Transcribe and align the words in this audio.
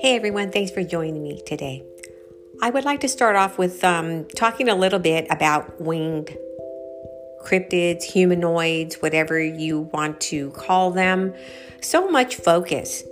Hey 0.00 0.16
everyone, 0.16 0.50
thanks 0.50 0.72
for 0.72 0.82
joining 0.82 1.22
me 1.22 1.42
today. 1.46 1.84
I 2.60 2.70
would 2.70 2.84
like 2.84 3.00
to 3.00 3.08
start 3.08 3.36
off 3.36 3.56
with 3.56 3.84
um, 3.84 4.24
talking 4.34 4.68
a 4.68 4.74
little 4.74 4.98
bit 4.98 5.28
about 5.30 5.80
winged 5.80 6.36
cryptids, 7.40 8.02
humanoids, 8.02 8.96
whatever 8.96 9.40
you 9.40 9.82
want 9.92 10.20
to 10.22 10.50
call 10.50 10.90
them. 10.90 11.32
So 11.80 12.10
much 12.10 12.34
focus 12.34 13.04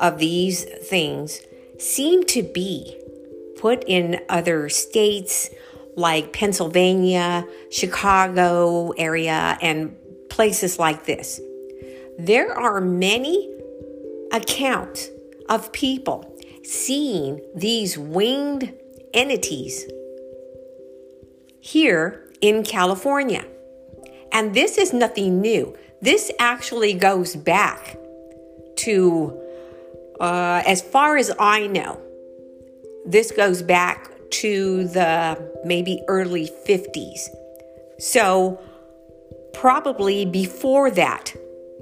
of 0.00 0.18
these 0.18 0.64
things 0.64 1.42
seem 1.78 2.24
to 2.28 2.42
be 2.42 2.98
put 3.58 3.84
in 3.86 4.20
other 4.30 4.70
states 4.70 5.50
like 5.96 6.32
Pennsylvania, 6.32 7.46
Chicago 7.70 8.92
area, 8.92 9.58
and 9.60 9.94
places 10.32 10.78
like 10.78 11.04
this. 11.04 11.40
There 12.18 12.58
are 12.58 12.80
many 12.80 13.50
accounts 14.32 15.10
of 15.50 15.70
people 15.72 16.34
seeing 16.64 17.42
these 17.54 17.98
winged 17.98 18.72
entities 19.12 19.84
here 21.60 22.32
in 22.40 22.64
California. 22.64 23.44
And 24.32 24.54
this 24.54 24.78
is 24.78 24.94
nothing 24.94 25.42
new. 25.42 25.76
This 26.00 26.32
actually 26.38 26.94
goes 26.94 27.36
back 27.36 27.98
to, 28.76 29.38
uh, 30.18 30.62
as 30.66 30.80
far 30.80 31.18
as 31.18 31.30
I 31.38 31.66
know, 31.66 32.00
this 33.04 33.32
goes 33.32 33.60
back 33.62 34.10
to 34.40 34.88
the 34.88 35.52
maybe 35.66 36.02
early 36.08 36.50
50s. 36.66 37.28
So, 37.98 38.58
probably 39.54 40.24
before 40.24 40.90
that, 40.90 41.34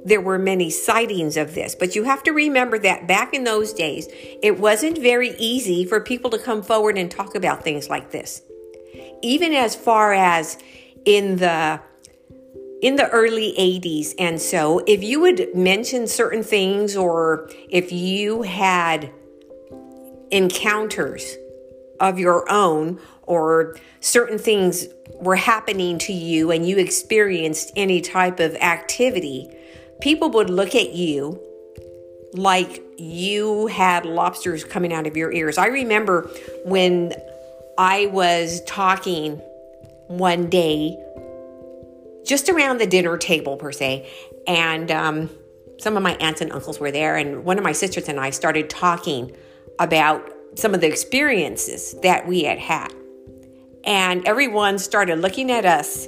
there 0.04 0.20
were 0.20 0.38
many 0.38 0.70
sightings 0.70 1.36
of 1.36 1.54
this. 1.54 1.74
But 1.74 1.94
you 1.94 2.04
have 2.04 2.22
to 2.24 2.32
remember 2.32 2.78
that 2.78 3.06
back 3.06 3.34
in 3.34 3.44
those 3.44 3.72
days, 3.72 4.08
it 4.42 4.58
wasn't 4.58 4.98
very 4.98 5.30
easy 5.38 5.84
for 5.84 6.00
people 6.00 6.30
to 6.30 6.38
come 6.38 6.62
forward 6.62 6.96
and 6.96 7.10
talk 7.10 7.34
about 7.34 7.62
things 7.62 7.88
like 7.88 8.10
this. 8.10 8.42
Even 9.22 9.52
as 9.52 9.74
far 9.76 10.12
as 10.12 10.58
in 11.04 11.36
the 11.36 11.80
in 12.82 12.96
the 12.96 13.08
early 13.10 13.54
80s 13.58 14.14
and 14.18 14.40
so 14.40 14.82
if 14.86 15.02
you 15.02 15.20
would 15.20 15.54
mention 15.54 16.06
certain 16.06 16.42
things 16.42 16.96
or 16.96 17.50
if 17.68 17.92
you 17.92 18.40
had 18.40 19.12
encounters 20.30 21.36
of 22.00 22.18
your 22.18 22.50
own 22.50 22.98
or 23.30 23.76
certain 24.00 24.38
things 24.38 24.88
were 25.14 25.36
happening 25.36 25.98
to 25.98 26.12
you 26.12 26.50
and 26.50 26.68
you 26.68 26.76
experienced 26.78 27.70
any 27.76 28.00
type 28.00 28.40
of 28.40 28.54
activity 28.56 29.48
people 30.00 30.30
would 30.30 30.50
look 30.50 30.74
at 30.74 30.94
you 30.94 31.40
like 32.32 32.82
you 32.98 33.66
had 33.66 34.04
lobsters 34.06 34.64
coming 34.64 34.92
out 34.92 35.06
of 35.06 35.16
your 35.16 35.32
ears. 35.32 35.58
I 35.58 35.66
remember 35.66 36.28
when 36.64 37.12
I 37.78 38.06
was 38.06 38.62
talking 38.62 39.36
one 40.06 40.48
day, 40.48 40.98
just 42.24 42.48
around 42.48 42.78
the 42.78 42.86
dinner 42.86 43.16
table 43.16 43.56
per 43.56 43.72
se, 43.72 44.08
and 44.46 44.90
um, 44.90 45.30
some 45.78 45.96
of 45.96 46.02
my 46.02 46.14
aunts 46.16 46.40
and 46.40 46.52
uncles 46.52 46.78
were 46.78 46.90
there, 46.90 47.16
and 47.16 47.44
one 47.44 47.58
of 47.58 47.64
my 47.64 47.72
sisters 47.72 48.08
and 48.08 48.20
I 48.20 48.30
started 48.30 48.70
talking 48.70 49.34
about 49.78 50.30
some 50.54 50.74
of 50.74 50.80
the 50.80 50.88
experiences 50.88 51.94
that 52.02 52.26
we 52.26 52.44
had 52.44 52.58
had. 52.58 52.92
And 53.84 54.26
everyone 54.26 54.78
started 54.78 55.20
looking 55.20 55.50
at 55.50 55.64
us, 55.64 56.06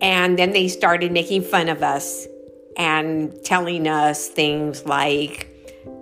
and 0.00 0.38
then 0.38 0.52
they 0.52 0.68
started 0.68 1.12
making 1.12 1.42
fun 1.42 1.68
of 1.68 1.82
us 1.82 2.26
and 2.76 3.42
telling 3.44 3.88
us 3.88 4.28
things 4.28 4.84
like 4.84 5.52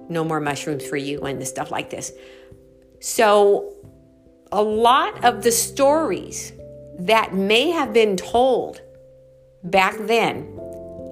no 0.09 0.25
more 0.25 0.41
mushrooms 0.41 0.87
for 0.87 0.97
you 0.97 1.21
and 1.23 1.47
stuff 1.47 1.71
like 1.71 1.91
this. 1.91 2.13
So, 3.01 3.75
a 4.53 4.63
lot 4.63 5.25
of 5.25 5.43
the 5.43 5.53
stories 5.53 6.53
that 6.99 7.35
may 7.35 7.71
have 7.71 7.93
been 7.93 8.17
told 8.17 8.81
back 9.65 9.97
then, 9.99 10.59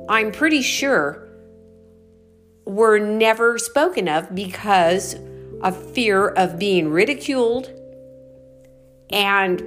I'm 0.09 0.31
pretty 0.31 0.63
sure 0.63 1.29
were 2.65 2.99
never 2.99 3.59
spoken 3.59 4.09
of 4.09 4.35
because 4.35 5.17
of 5.63 5.93
fear 5.93 6.29
of 6.29 6.59
being 6.59 6.91
ridiculed 6.91 7.71
and 9.11 9.63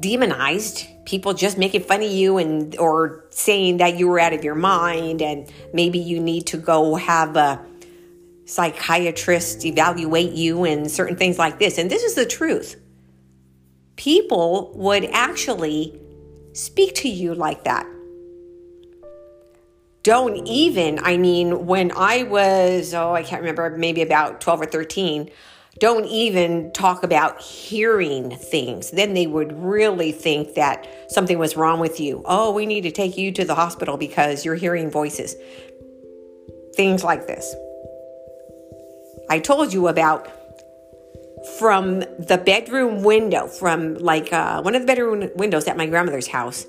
demonized 0.00 0.86
people 1.04 1.34
just 1.34 1.58
making 1.58 1.82
fun 1.82 2.02
of 2.02 2.10
you 2.10 2.38
and 2.38 2.76
or 2.78 3.24
saying 3.30 3.78
that 3.78 3.98
you 3.98 4.08
were 4.08 4.18
out 4.18 4.32
of 4.32 4.42
your 4.42 4.54
mind 4.54 5.22
and 5.22 5.50
maybe 5.72 5.98
you 5.98 6.20
need 6.20 6.46
to 6.46 6.56
go 6.56 6.94
have 6.94 7.36
a 7.36 7.64
psychiatrist 8.44 9.64
evaluate 9.64 10.32
you 10.32 10.64
and 10.64 10.90
certain 10.90 11.16
things 11.16 11.38
like 11.38 11.58
this. 11.58 11.78
And 11.78 11.90
this 11.90 12.02
is 12.02 12.14
the 12.14 12.26
truth. 12.26 12.80
People 13.96 14.72
would 14.74 15.04
actually 15.06 16.00
speak 16.52 16.94
to 16.96 17.08
you 17.08 17.34
like 17.34 17.64
that. 17.64 17.86
Don't 20.02 20.46
even 20.46 20.98
i 21.00 21.18
mean 21.18 21.66
when 21.66 21.92
i 21.94 22.22
was 22.22 22.94
oh 22.94 23.12
i 23.12 23.22
can't 23.22 23.42
remember 23.42 23.76
maybe 23.76 24.00
about 24.00 24.40
12 24.40 24.62
or 24.62 24.64
13 24.64 25.30
don't 25.80 26.04
even 26.04 26.70
talk 26.72 27.02
about 27.02 27.40
hearing 27.40 28.36
things. 28.36 28.90
Then 28.90 29.14
they 29.14 29.26
would 29.26 29.52
really 29.60 30.12
think 30.12 30.54
that 30.54 30.86
something 31.08 31.38
was 31.38 31.56
wrong 31.56 31.80
with 31.80 31.98
you. 31.98 32.22
Oh, 32.26 32.52
we 32.52 32.66
need 32.66 32.82
to 32.82 32.90
take 32.90 33.16
you 33.16 33.32
to 33.32 33.44
the 33.44 33.54
hospital 33.54 33.96
because 33.96 34.44
you're 34.44 34.54
hearing 34.54 34.90
voices. 34.90 35.34
Things 36.76 37.02
like 37.02 37.26
this. 37.26 37.54
I 39.30 39.38
told 39.38 39.72
you 39.72 39.88
about 39.88 40.28
from 41.58 42.00
the 42.00 42.40
bedroom 42.44 43.02
window, 43.02 43.46
from 43.46 43.94
like 43.94 44.32
uh, 44.32 44.60
one 44.60 44.74
of 44.74 44.82
the 44.82 44.86
bedroom 44.86 45.30
windows 45.34 45.66
at 45.66 45.78
my 45.78 45.86
grandmother's 45.86 46.28
house. 46.28 46.66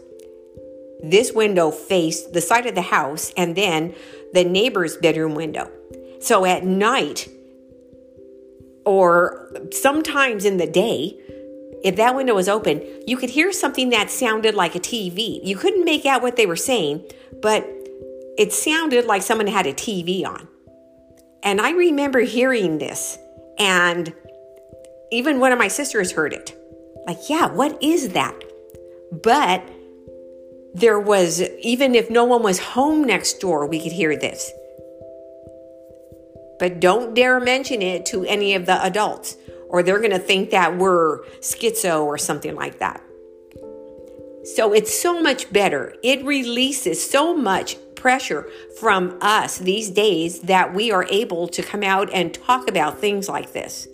This 1.04 1.34
window 1.34 1.70
faced 1.70 2.32
the 2.32 2.42
side 2.42 2.66
of 2.66 2.76
the 2.76 2.82
house 2.82 3.34
and 3.36 3.58
then 3.58 3.94
the 4.34 4.46
neighbor's 4.46 4.96
bedroom 4.96 5.36
window. 5.36 5.70
So 6.22 6.46
at 6.46 6.64
night, 6.64 7.28
or 8.86 9.52
sometimes 9.72 10.46
in 10.46 10.58
the 10.58 10.68
day, 10.68 11.18
if 11.84 11.96
that 11.96 12.16
window 12.16 12.36
was 12.36 12.48
open, 12.48 12.84
you 13.08 13.18
could 13.18 13.30
hear 13.30 13.52
something 13.52 13.90
that 13.90 14.10
sounded 14.10 14.56
like 14.56 14.76
a 14.76 14.80
TV. 14.80 15.40
You 15.44 15.56
couldn't 15.58 15.86
make 15.86 16.06
out 16.06 16.22
what 16.22 16.36
they 16.36 16.46
were 16.46 16.56
saying, 16.56 17.04
but 17.42 17.68
it 18.38 18.54
sounded 18.54 19.06
like 19.06 19.22
someone 19.24 19.48
had 19.48 19.66
a 19.66 19.74
TV 19.74 20.26
on. 20.26 20.48
And 21.44 21.60
I 21.60 21.72
remember 21.72 22.20
hearing 22.20 22.78
this, 22.78 23.18
and 23.58 24.14
even 25.12 25.40
one 25.40 25.52
of 25.52 25.58
my 25.60 25.68
sisters 25.68 26.12
heard 26.12 26.34
it. 26.34 26.56
Like, 27.08 27.30
yeah, 27.30 27.48
what 27.48 27.82
is 27.82 28.10
that? 28.10 28.36
But 29.12 29.68
there 30.74 31.00
was, 31.00 31.42
even 31.62 31.96
if 31.96 32.10
no 32.10 32.24
one 32.24 32.44
was 32.44 32.60
home 32.60 33.04
next 33.04 33.40
door, 33.40 33.66
we 33.66 33.82
could 33.82 33.92
hear 33.92 34.16
this 34.16 34.52
but 36.62 36.80
don't 36.80 37.16
dare 37.16 37.40
mention 37.40 37.82
it 37.82 38.06
to 38.06 38.24
any 38.24 38.54
of 38.54 38.68
the 38.68 38.86
adults, 38.86 39.36
or 39.68 39.82
they're 39.82 39.98
going 39.98 40.12
to 40.12 40.20
think 40.20 40.52
that 40.52 40.78
we're 40.78 41.24
schizo 41.40 42.06
or 42.06 42.20
something 42.20 42.54
like 42.54 42.78
that. 42.78 43.02
So 44.56 44.72
it's 44.72 44.94
so 44.94 45.24
much 45.24 45.52
better. 45.52 45.96
It 46.04 46.24
releases 46.24 47.04
so 47.04 47.36
much 47.36 47.78
pressure 47.96 48.48
from 48.80 49.18
us 49.22 49.58
these 49.58 49.90
days 49.90 50.42
that 50.42 50.76
we 50.76 50.92
are 50.92 51.08
able 51.10 51.48
to 51.48 51.64
come 51.64 51.82
out 51.82 52.14
and 52.14 52.32
talk 52.32 52.70
about 52.70 53.00
things 53.00 53.28
like 53.28 53.54
this. 53.54 53.88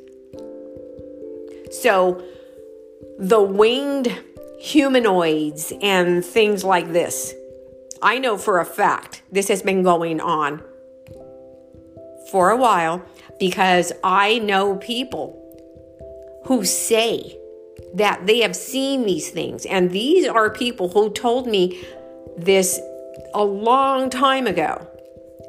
So 1.72 2.22
the 3.18 3.42
winged 3.42 4.14
humanoids 4.60 5.72
and 5.82 6.24
things 6.24 6.66
like 6.66 6.92
this, 6.92 7.34
I 8.02 8.20
know 8.20 8.38
for 8.38 8.60
a 8.60 8.66
fact 8.66 9.22
this 9.32 9.48
has 9.48 9.62
been 9.62 9.84
going 9.84 10.20
on 10.20 10.62
for 12.32 12.50
a 12.50 12.58
while 12.58 13.04
because 13.40 13.92
I 14.04 14.40
know 14.40 14.76
people 14.78 15.44
who 16.46 16.66
say 16.66 17.38
that 17.94 18.26
they 18.26 18.40
have 18.40 18.56
seen 18.56 19.06
these 19.06 19.30
things. 19.30 19.66
And 19.66 19.92
these 19.92 20.28
are 20.28 20.50
people 20.50 20.90
who 20.90 21.10
told 21.12 21.48
me 21.48 21.84
this 22.38 22.80
a 23.34 23.44
long 23.44 24.10
time 24.10 24.48
ago. 24.48 24.88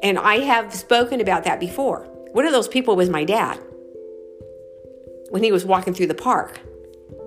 And 0.01 0.17
I 0.17 0.39
have 0.39 0.73
spoken 0.73 1.21
about 1.21 1.43
that 1.43 1.59
before. 1.59 2.05
One 2.31 2.45
of 2.45 2.51
those 2.51 2.67
people 2.67 2.95
was 2.95 3.09
my 3.09 3.23
dad 3.23 3.59
when 5.29 5.43
he 5.43 5.51
was 5.51 5.65
walking 5.65 5.93
through 5.93 6.07
the 6.07 6.13
park. 6.13 6.59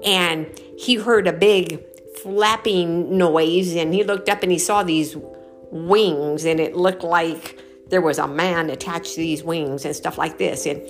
And 0.05 0.51
he 0.79 0.97
heard 0.97 1.27
a 1.27 1.33
big 1.33 1.85
flapping 2.23 3.17
noise 3.17 3.75
and 3.75 3.93
he 3.95 4.05
looked 4.05 4.29
up 4.29 4.43
and 4.43 4.53
he 4.53 4.59
saw 4.59 4.83
these 4.83 5.17
wings 5.71 6.45
and 6.45 6.61
it 6.61 6.77
looked 6.77 7.03
like 7.03 7.59
there 7.93 8.00
was 8.00 8.19
a 8.19 8.27
man 8.27 8.71
attached 8.71 9.12
to 9.15 9.21
these 9.21 9.44
wings 9.44 9.85
and 9.85 9.94
stuff 9.94 10.17
like 10.17 10.39
this. 10.39 10.65
And 10.65 10.81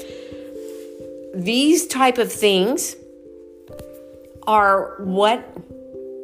these 1.35 1.89
type 1.89 2.17
of 2.17 2.33
things 2.33 2.95
are 4.47 4.95
what 5.01 5.45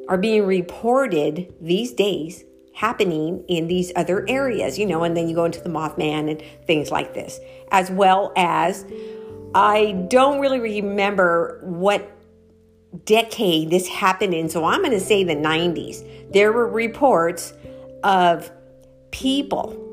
are 0.08 0.16
being 0.16 0.46
reported 0.46 1.52
these 1.60 1.92
days 1.92 2.44
happening 2.74 3.44
in 3.48 3.66
these 3.66 3.90
other 3.96 4.24
areas, 4.28 4.78
you 4.78 4.86
know, 4.86 5.02
and 5.02 5.16
then 5.16 5.28
you 5.28 5.34
go 5.34 5.44
into 5.44 5.60
the 5.60 5.68
Mothman 5.68 6.30
and 6.30 6.40
things 6.64 6.92
like 6.92 7.12
this, 7.12 7.40
as 7.72 7.90
well 7.90 8.32
as 8.36 8.86
I 9.56 10.06
don't 10.08 10.38
really 10.38 10.60
remember 10.60 11.58
what 11.64 12.08
decade 13.04 13.70
this 13.70 13.88
happened 13.88 14.32
in, 14.32 14.48
so 14.48 14.64
I'm 14.64 14.78
going 14.78 14.92
to 14.92 15.00
say 15.00 15.24
the 15.24 15.34
90s. 15.34 16.32
There 16.32 16.52
were 16.52 16.68
reports 16.68 17.52
of 18.04 18.48
people 19.10 19.86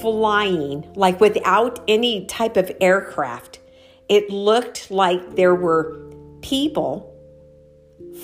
flying 0.00 0.90
like 0.94 1.20
without 1.20 1.82
any 1.88 2.26
type 2.26 2.56
of 2.56 2.70
aircraft. 2.80 3.60
It 4.08 4.30
looked 4.30 4.90
like 4.90 5.36
there 5.36 5.54
were 5.54 6.10
people 6.42 7.08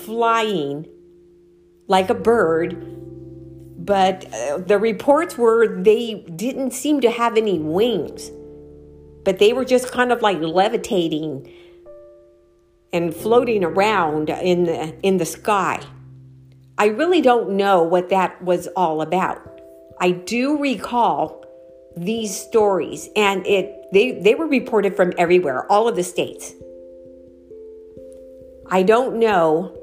flying 0.05 0.87
like 1.87 2.09
a 2.09 2.13
bird, 2.13 2.77
but 3.85 4.31
uh, 4.33 4.57
the 4.59 4.77
reports 4.77 5.37
were 5.37 5.81
they 5.81 6.25
didn't 6.35 6.71
seem 6.71 7.01
to 7.01 7.09
have 7.09 7.37
any 7.37 7.59
wings, 7.59 8.31
but 9.23 9.39
they 9.39 9.53
were 9.53 9.65
just 9.65 9.91
kind 9.91 10.11
of 10.11 10.21
like 10.21 10.39
levitating 10.39 11.51
and 12.93 13.15
floating 13.15 13.63
around 13.63 14.29
in 14.29 14.65
the 14.65 14.95
in 15.01 15.17
the 15.17 15.25
sky. 15.25 15.81
I 16.77 16.85
really 16.85 17.21
don't 17.21 17.51
know 17.51 17.83
what 17.83 18.09
that 18.09 18.41
was 18.43 18.67
all 18.67 19.01
about. 19.01 19.59
I 19.99 20.11
do 20.11 20.57
recall 20.57 21.43
these 21.95 22.39
stories 22.39 23.09
and 23.15 23.45
it 23.45 23.75
they 23.91 24.11
they 24.11 24.35
were 24.35 24.47
reported 24.47 24.95
from 24.95 25.13
everywhere, 25.17 25.65
all 25.71 25.87
of 25.87 25.95
the 25.95 26.03
states. 26.03 26.53
I 28.71 28.83
don't 28.83 29.17
know 29.19 29.75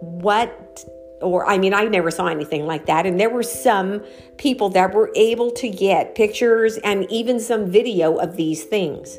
what 0.00 0.84
or 1.22 1.48
I 1.48 1.58
mean, 1.58 1.72
I 1.72 1.84
never 1.84 2.10
saw 2.10 2.26
anything 2.26 2.66
like 2.66 2.86
that. 2.86 3.06
And 3.06 3.18
there 3.18 3.30
were 3.30 3.42
some 3.42 4.02
people 4.36 4.68
that 4.70 4.94
were 4.94 5.10
able 5.16 5.50
to 5.52 5.68
get 5.68 6.14
pictures 6.14 6.76
and 6.78 7.10
even 7.10 7.40
some 7.40 7.66
video 7.66 8.16
of 8.16 8.36
these 8.36 8.64
things. 8.64 9.18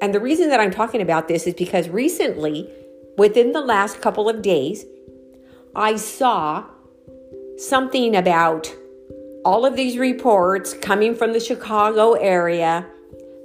And 0.00 0.14
the 0.14 0.20
reason 0.20 0.48
that 0.48 0.60
I'm 0.60 0.70
talking 0.70 1.00
about 1.00 1.28
this 1.28 1.46
is 1.46 1.54
because 1.54 1.88
recently, 1.88 2.68
within 3.16 3.52
the 3.52 3.60
last 3.60 4.00
couple 4.00 4.28
of 4.28 4.42
days, 4.42 4.84
I 5.74 5.96
saw 5.96 6.64
something 7.56 8.16
about 8.16 8.72
all 9.44 9.64
of 9.64 9.76
these 9.76 9.98
reports 9.98 10.74
coming 10.74 11.14
from 11.14 11.32
the 11.32 11.40
Chicago 11.40 12.12
area, 12.12 12.86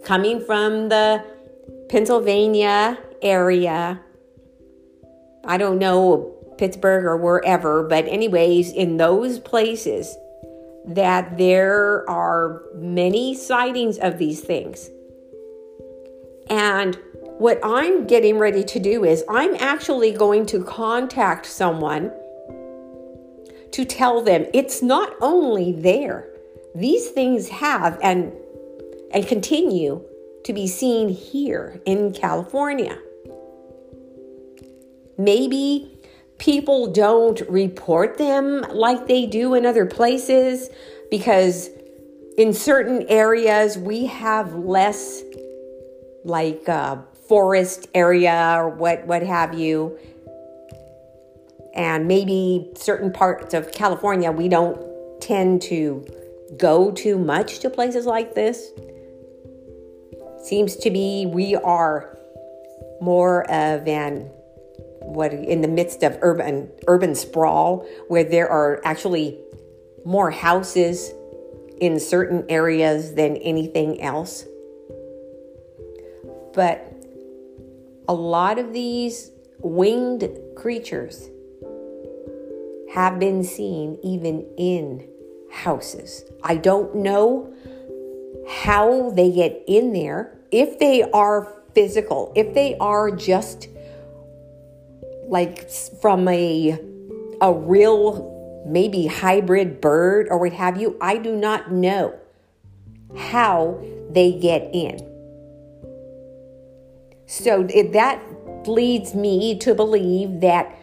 coming 0.03 0.39
from 0.39 0.89
the 0.89 1.23
Pennsylvania 1.89 2.97
area. 3.21 4.01
I 5.45 5.57
don't 5.57 5.79
know, 5.79 6.33
Pittsburgh 6.57 7.05
or 7.05 7.17
wherever, 7.17 7.83
but, 7.83 8.07
anyways, 8.07 8.71
in 8.71 8.97
those 8.97 9.39
places, 9.39 10.15
that 10.85 11.37
there 11.37 12.09
are 12.09 12.61
many 12.75 13.33
sightings 13.35 13.97
of 13.97 14.17
these 14.17 14.41
things. 14.41 14.89
And 16.49 16.97
what 17.37 17.59
I'm 17.63 18.05
getting 18.05 18.37
ready 18.37 18.63
to 18.63 18.79
do 18.79 19.03
is 19.03 19.23
I'm 19.29 19.55
actually 19.55 20.11
going 20.11 20.45
to 20.47 20.63
contact 20.63 21.45
someone 21.45 22.11
to 23.73 23.83
tell 23.83 24.21
them 24.21 24.45
it's 24.53 24.81
not 24.81 25.15
only 25.19 25.73
there. 25.73 26.29
These 26.75 27.09
things 27.09 27.49
have 27.49 27.99
and 28.01 28.31
and 29.11 29.27
continue 29.27 30.03
to 30.45 30.53
be 30.53 30.67
seen 30.67 31.09
here 31.09 31.81
in 31.85 32.13
California. 32.13 32.97
Maybe 35.17 35.99
people 36.39 36.91
don't 36.91 37.41
report 37.47 38.17
them 38.17 38.65
like 38.71 39.07
they 39.07 39.25
do 39.25 39.53
in 39.53 39.65
other 39.65 39.85
places 39.85 40.69
because 41.11 41.69
in 42.37 42.53
certain 42.53 43.05
areas 43.07 43.77
we 43.77 44.07
have 44.07 44.53
less 44.55 45.21
like 46.25 46.67
uh, 46.67 46.97
forest 47.27 47.87
area 47.93 48.55
or 48.57 48.69
what 48.69 49.05
what 49.05 49.23
have 49.23 49.53
you 49.53 49.97
and 51.73 52.07
maybe 52.07 52.71
certain 52.75 53.11
parts 53.11 53.53
of 53.53 53.71
California 53.71 54.31
we 54.31 54.47
don't 54.47 54.79
tend 55.21 55.61
to 55.63 56.05
go 56.57 56.91
too 56.91 57.17
much 57.17 57.59
to 57.59 57.69
places 57.69 58.05
like 58.05 58.35
this. 58.35 58.71
Seems 60.43 60.75
to 60.77 60.91
be 60.91 61.25
we 61.25 61.55
are 61.55 62.17
more 63.01 63.49
of 63.49 63.87
an 63.87 64.29
what 64.99 65.33
in 65.33 65.61
the 65.61 65.67
midst 65.67 66.03
of 66.03 66.17
urban 66.21 66.69
urban 66.87 67.15
sprawl 67.15 67.85
where 68.07 68.23
there 68.23 68.49
are 68.49 68.81
actually 68.85 69.39
more 70.05 70.31
houses 70.31 71.11
in 71.79 71.99
certain 71.99 72.45
areas 72.49 73.15
than 73.15 73.37
anything 73.37 74.01
else. 74.01 74.45
But 76.53 76.93
a 78.07 78.13
lot 78.13 78.59
of 78.59 78.73
these 78.73 79.31
winged 79.59 80.29
creatures 80.55 81.29
have 82.93 83.19
been 83.19 83.43
seen 83.43 83.97
even 84.03 84.45
in 84.57 85.07
houses. 85.51 86.23
I 86.43 86.57
don't 86.57 86.95
know 86.95 87.53
how 88.47 89.09
they 89.11 89.31
get 89.31 89.63
in 89.67 89.93
there, 89.93 90.37
if 90.51 90.79
they 90.79 91.03
are 91.11 91.63
physical, 91.73 92.31
if 92.35 92.53
they 92.53 92.77
are 92.77 93.09
just 93.09 93.67
like 95.27 95.69
from 96.01 96.27
a 96.27 96.79
a 97.41 97.53
real 97.53 98.63
maybe 98.67 99.07
hybrid 99.07 99.81
bird 99.81 100.27
or 100.29 100.37
what 100.37 100.53
have 100.53 100.79
you, 100.79 100.97
I 101.01 101.17
do 101.17 101.35
not 101.35 101.71
know 101.71 102.17
how 103.17 103.83
they 104.09 104.33
get 104.33 104.69
in. 104.73 105.09
So 107.25 107.63
that 107.63 108.21
leads 108.67 109.15
me 109.15 109.57
to 109.59 109.73
believe 109.73 110.41
that 110.41 110.77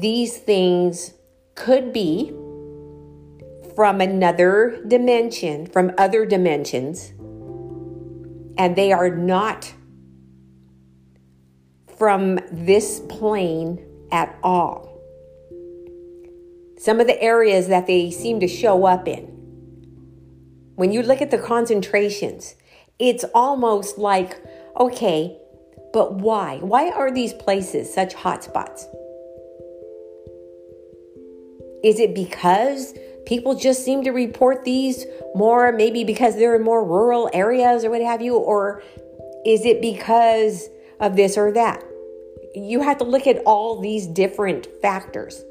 these 0.00 0.36
things 0.36 1.14
could 1.54 1.92
be 1.92 2.32
from 3.74 4.00
another 4.00 4.82
dimension, 4.86 5.66
from 5.66 5.92
other 5.98 6.24
dimensions, 6.24 7.12
and 8.56 8.76
they 8.76 8.92
are 8.92 9.10
not 9.10 9.74
from 11.98 12.38
this 12.50 13.00
plane 13.08 13.84
at 14.12 14.38
all. 14.42 15.00
Some 16.78 17.00
of 17.00 17.06
the 17.06 17.20
areas 17.20 17.68
that 17.68 17.86
they 17.86 18.10
seem 18.10 18.40
to 18.40 18.48
show 18.48 18.84
up 18.84 19.08
in, 19.08 19.24
when 20.74 20.92
you 20.92 21.02
look 21.02 21.22
at 21.22 21.30
the 21.30 21.38
concentrations, 21.38 22.56
it's 22.98 23.24
almost 23.34 23.98
like, 23.98 24.42
okay, 24.78 25.36
but 25.92 26.14
why? 26.14 26.58
Why 26.58 26.90
are 26.90 27.10
these 27.12 27.32
places 27.32 27.92
such 27.92 28.14
hotspots? 28.14 28.84
Is 31.84 32.00
it 32.00 32.14
because 32.14 32.94
people 33.26 33.54
just 33.54 33.84
seem 33.84 34.02
to 34.04 34.10
report 34.10 34.64
these 34.64 35.04
more, 35.34 35.70
maybe 35.70 36.02
because 36.02 36.34
they're 36.34 36.56
in 36.56 36.62
more 36.62 36.82
rural 36.82 37.28
areas 37.34 37.84
or 37.84 37.90
what 37.90 38.00
have 38.00 38.22
you? 38.22 38.36
Or 38.36 38.82
is 39.44 39.66
it 39.66 39.82
because 39.82 40.70
of 40.98 41.14
this 41.14 41.36
or 41.36 41.52
that? 41.52 41.84
You 42.54 42.80
have 42.80 42.96
to 42.98 43.04
look 43.04 43.26
at 43.26 43.42
all 43.44 43.80
these 43.80 44.06
different 44.06 44.66
factors. 44.80 45.44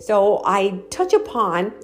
So 0.00 0.42
I 0.46 0.80
touch 0.90 1.12
upon 1.12 1.74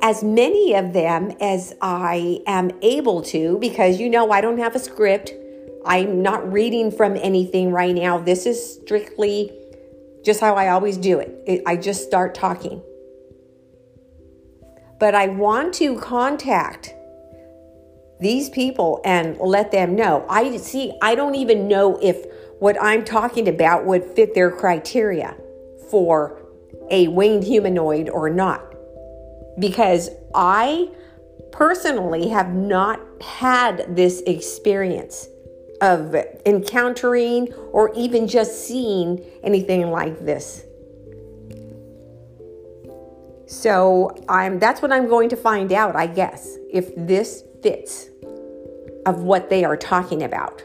as 0.00 0.22
many 0.24 0.74
of 0.74 0.94
them 0.94 1.32
as 1.40 1.74
I 1.82 2.40
am 2.46 2.70
able 2.80 3.20
to 3.22 3.58
because 3.58 4.00
you 4.00 4.08
know 4.08 4.30
I 4.30 4.40
don't 4.40 4.58
have 4.58 4.74
a 4.74 4.78
script. 4.78 5.32
I'm 5.84 6.22
not 6.22 6.50
reading 6.50 6.90
from 6.90 7.16
anything 7.16 7.70
right 7.70 7.94
now. 7.94 8.16
This 8.16 8.46
is 8.46 8.76
strictly 8.76 9.57
just 10.28 10.40
how 10.40 10.56
I 10.56 10.68
always 10.68 10.98
do 10.98 11.18
it. 11.20 11.42
it 11.46 11.62
I 11.66 11.76
just 11.76 12.04
start 12.04 12.34
talking. 12.34 12.82
But 15.00 15.14
I 15.14 15.28
want 15.28 15.72
to 15.76 15.98
contact 15.98 16.94
these 18.20 18.50
people 18.50 19.00
and 19.06 19.38
let 19.38 19.72
them 19.72 19.94
know. 19.96 20.26
I 20.28 20.58
see, 20.58 20.92
I 21.00 21.14
don't 21.14 21.34
even 21.34 21.66
know 21.66 21.98
if 22.02 22.26
what 22.58 22.76
I'm 22.78 23.06
talking 23.06 23.48
about 23.48 23.86
would 23.86 24.04
fit 24.04 24.34
their 24.34 24.50
criteria 24.50 25.34
for 25.90 26.42
a 26.90 27.08
winged 27.08 27.44
humanoid 27.44 28.10
or 28.10 28.28
not. 28.28 28.74
Because 29.58 30.10
I 30.34 30.90
personally 31.52 32.28
have 32.28 32.52
not 32.52 33.00
had 33.22 33.96
this 33.96 34.20
experience 34.26 35.26
of 35.80 36.14
encountering 36.44 37.52
or 37.72 37.92
even 37.94 38.26
just 38.26 38.66
seeing 38.66 39.24
anything 39.42 39.90
like 39.90 40.18
this. 40.24 40.64
So 43.46 44.14
I'm 44.28 44.58
that's 44.58 44.82
what 44.82 44.92
I'm 44.92 45.08
going 45.08 45.30
to 45.30 45.36
find 45.36 45.72
out, 45.72 45.96
I 45.96 46.06
guess, 46.06 46.56
if 46.70 46.94
this 46.96 47.42
fits 47.62 48.10
of 49.06 49.22
what 49.22 49.48
they 49.48 49.64
are 49.64 49.76
talking 49.76 50.22
about. 50.22 50.62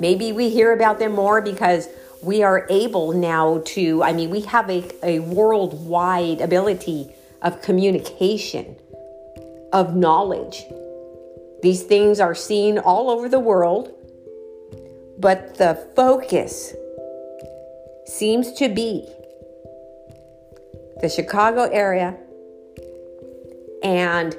Maybe 0.00 0.32
we 0.32 0.48
hear 0.48 0.72
about 0.72 0.98
them 0.98 1.12
more 1.12 1.40
because 1.40 1.88
we 2.22 2.42
are 2.42 2.66
able 2.70 3.12
now 3.12 3.62
to, 3.66 4.02
I 4.02 4.12
mean, 4.12 4.30
we 4.30 4.40
have 4.42 4.68
a, 4.70 4.82
a 5.02 5.18
worldwide 5.20 6.40
ability 6.40 7.10
of 7.42 7.60
communication, 7.60 8.76
of 9.72 9.94
knowledge. 9.94 10.64
These 11.64 11.84
things 11.84 12.20
are 12.20 12.34
seen 12.34 12.78
all 12.78 13.08
over 13.08 13.26
the 13.26 13.40
world, 13.40 13.90
but 15.18 15.54
the 15.54 15.74
focus 15.96 16.74
seems 18.04 18.52
to 18.58 18.68
be 18.68 19.08
the 21.00 21.08
Chicago 21.08 21.62
area 21.62 22.18
and 23.82 24.36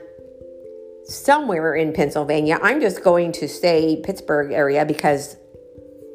somewhere 1.06 1.74
in 1.74 1.94
Pennsylvania. 1.94 2.60
I'm 2.62 2.80
just 2.80 3.04
going 3.04 3.32
to 3.32 3.48
say 3.48 4.00
Pittsburgh 4.04 4.52
area 4.52 4.86
because 4.86 5.36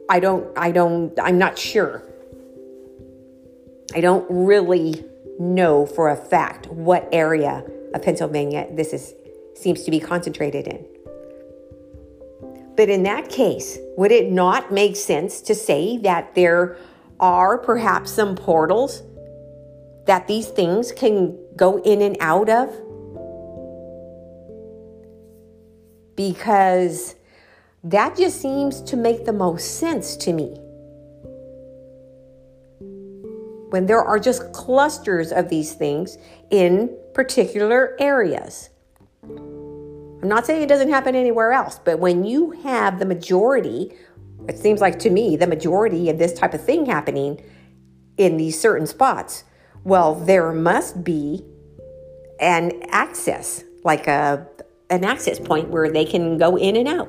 I 0.08 0.20
don't, 0.20 0.56
I 0.56 0.70
don't, 0.70 1.18
I'm 1.20 1.38
not 1.38 1.58
sure. 1.58 2.04
I 3.96 4.00
don't 4.00 4.28
really 4.30 5.04
know 5.40 5.86
for 5.86 6.08
a 6.08 6.16
fact 6.16 6.68
what 6.68 7.08
area 7.10 7.64
of 7.94 8.00
Pennsylvania 8.00 8.68
this 8.70 8.92
is 8.92 9.12
seems 9.56 9.82
to 9.82 9.90
be 9.90 9.98
concentrated 9.98 10.68
in. 10.68 10.86
But 12.76 12.88
in 12.88 13.02
that 13.02 13.28
case, 13.28 13.78
would 13.96 14.12
it 14.12 14.30
not 14.30 14.72
make 14.72 14.96
sense 14.96 15.40
to 15.42 15.54
say 15.54 15.98
that 15.98 16.34
there 16.34 16.76
are 17.18 17.58
perhaps 17.58 18.10
some 18.10 18.34
portals 18.34 19.02
that 20.06 20.26
these 20.26 20.48
things 20.48 20.92
can 20.92 21.38
go 21.56 21.80
in 21.82 22.00
and 22.00 22.16
out 22.20 22.48
of? 22.48 22.68
Because 26.16 27.14
that 27.84 28.16
just 28.16 28.40
seems 28.40 28.82
to 28.82 28.96
make 28.96 29.24
the 29.24 29.32
most 29.32 29.78
sense 29.78 30.16
to 30.16 30.32
me. 30.32 30.56
When 33.70 33.86
there 33.86 34.02
are 34.02 34.18
just 34.18 34.52
clusters 34.52 35.32
of 35.32 35.48
these 35.48 35.74
things 35.74 36.18
in 36.50 36.96
particular 37.14 37.96
areas. 38.00 38.70
I'm 40.22 40.28
not 40.28 40.46
saying 40.46 40.62
it 40.62 40.68
doesn't 40.68 40.90
happen 40.90 41.14
anywhere 41.14 41.52
else, 41.52 41.80
but 41.82 41.98
when 41.98 42.24
you 42.24 42.50
have 42.62 42.98
the 42.98 43.06
majority, 43.06 43.94
it 44.48 44.58
seems 44.58 44.80
like 44.80 44.98
to 45.00 45.10
me, 45.10 45.36
the 45.36 45.46
majority 45.46 46.10
of 46.10 46.18
this 46.18 46.32
type 46.32 46.54
of 46.54 46.62
thing 46.62 46.86
happening 46.86 47.42
in 48.16 48.36
these 48.36 48.60
certain 48.60 48.86
spots, 48.86 49.44
well, 49.84 50.14
there 50.14 50.52
must 50.52 51.02
be 51.02 51.44
an 52.38 52.82
access, 52.90 53.64
like 53.84 54.06
a 54.06 54.46
an 54.90 55.04
access 55.04 55.38
point 55.38 55.68
where 55.68 55.88
they 55.88 56.04
can 56.04 56.36
go 56.36 56.56
in 56.56 56.74
and 56.74 56.88
out 56.88 57.08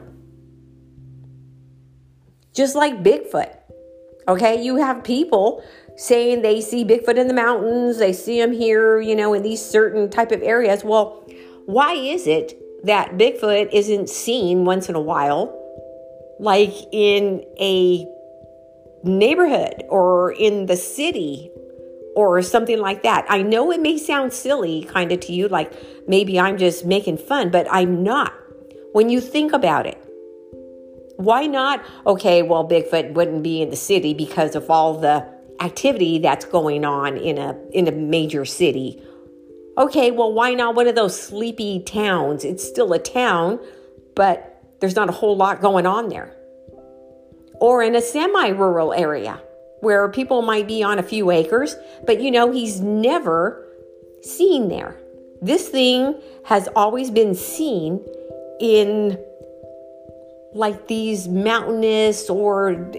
just 2.53 2.75
like 2.75 3.03
Bigfoot. 3.03 3.55
Okay, 4.27 4.61
you 4.61 4.77
have 4.77 5.03
people 5.03 5.63
saying 5.97 6.41
they 6.41 6.61
see 6.61 6.85
Bigfoot 6.85 7.17
in 7.17 7.27
the 7.27 7.33
mountains, 7.33 7.97
they 7.97 8.13
see 8.13 8.39
him 8.39 8.51
here, 8.51 8.99
you 8.99 9.15
know, 9.15 9.33
in 9.33 9.43
these 9.43 9.63
certain 9.63 10.09
type 10.09 10.31
of 10.31 10.41
areas. 10.41 10.83
Well, 10.83 11.23
why 11.65 11.93
is 11.93 12.27
it 12.27 12.60
that 12.83 13.17
Bigfoot 13.17 13.69
isn't 13.71 14.09
seen 14.09 14.65
once 14.65 14.89
in 14.89 14.95
a 14.95 15.01
while 15.01 15.57
like 16.41 16.73
in 16.91 17.45
a 17.59 18.07
neighborhood 19.03 19.83
or 19.89 20.31
in 20.33 20.65
the 20.65 20.75
city 20.75 21.51
or 22.15 22.41
something 22.41 22.79
like 22.79 23.03
that. 23.03 23.25
I 23.29 23.41
know 23.43 23.71
it 23.71 23.79
may 23.79 23.97
sound 23.97 24.33
silly 24.33 24.83
kind 24.83 25.11
of 25.11 25.19
to 25.21 25.33
you, 25.33 25.47
like 25.47 25.71
maybe 26.07 26.39
I'm 26.39 26.57
just 26.57 26.85
making 26.85 27.17
fun, 27.17 27.51
but 27.51 27.67
I'm 27.71 28.03
not. 28.03 28.33
When 28.91 29.09
you 29.09 29.21
think 29.21 29.53
about 29.53 29.85
it, 29.85 29.97
why 31.15 31.45
not? 31.45 31.85
Okay, 32.05 32.41
well, 32.41 32.67
Bigfoot 32.67 33.13
wouldn't 33.13 33.43
be 33.43 33.61
in 33.61 33.69
the 33.69 33.75
city 33.75 34.13
because 34.13 34.55
of 34.55 34.69
all 34.69 34.99
the 34.99 35.25
activity 35.59 36.17
that's 36.17 36.43
going 36.43 36.83
on 36.83 37.17
in 37.17 37.37
a 37.37 37.55
in 37.71 37.87
a 37.87 37.91
major 37.91 38.45
city. 38.45 39.01
Okay, 39.77 40.11
well, 40.11 40.33
why 40.33 40.53
not 40.53 40.75
one 40.75 40.87
of 40.87 40.95
those 40.95 41.19
sleepy 41.19 41.81
towns? 41.81 42.43
It's 42.43 42.67
still 42.67 42.91
a 42.93 42.99
town, 42.99 43.59
but 44.15 44.61
there's 44.79 44.95
not 44.95 45.09
a 45.09 45.13
whole 45.13 45.37
lot 45.37 45.61
going 45.61 45.85
on 45.85 46.09
there. 46.09 46.35
Or 47.59 47.81
in 47.81 47.95
a 47.95 48.01
semi-rural 48.01 48.93
area 48.93 49.41
where 49.79 50.09
people 50.09 50.41
might 50.41 50.67
be 50.67 50.83
on 50.83 50.99
a 50.99 51.03
few 51.03 51.31
acres, 51.31 51.75
but 52.05 52.21
you 52.21 52.31
know, 52.31 52.51
he's 52.51 52.81
never 52.81 53.65
seen 54.21 54.67
there. 54.67 54.97
This 55.41 55.69
thing 55.69 56.15
has 56.45 56.67
always 56.75 57.09
been 57.09 57.33
seen 57.33 58.03
in 58.59 59.17
like 60.53 60.87
these 60.87 61.27
mountainous 61.27 62.29
or 62.29 62.91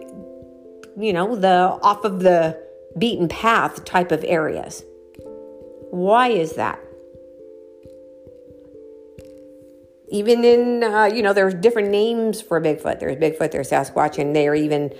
you 0.96 1.12
know 1.12 1.36
the 1.36 1.78
off 1.82 2.04
of 2.04 2.20
the 2.20 2.58
beaten 2.98 3.28
path 3.28 3.84
type 3.84 4.10
of 4.10 4.24
areas 4.24 4.82
why 5.92 6.28
is 6.28 6.54
that? 6.54 6.80
Even 10.08 10.42
in 10.42 10.82
uh, 10.82 11.04
you 11.04 11.22
know 11.22 11.34
there's 11.34 11.52
different 11.52 11.90
names 11.90 12.40
for 12.40 12.58
bigfoot. 12.62 12.98
There's 12.98 13.16
bigfoot 13.16 13.50
there's 13.52 13.70
sasquatch 13.70 14.18
and 14.18 14.34
there 14.34 14.52
are 14.52 14.54
even 14.54 14.94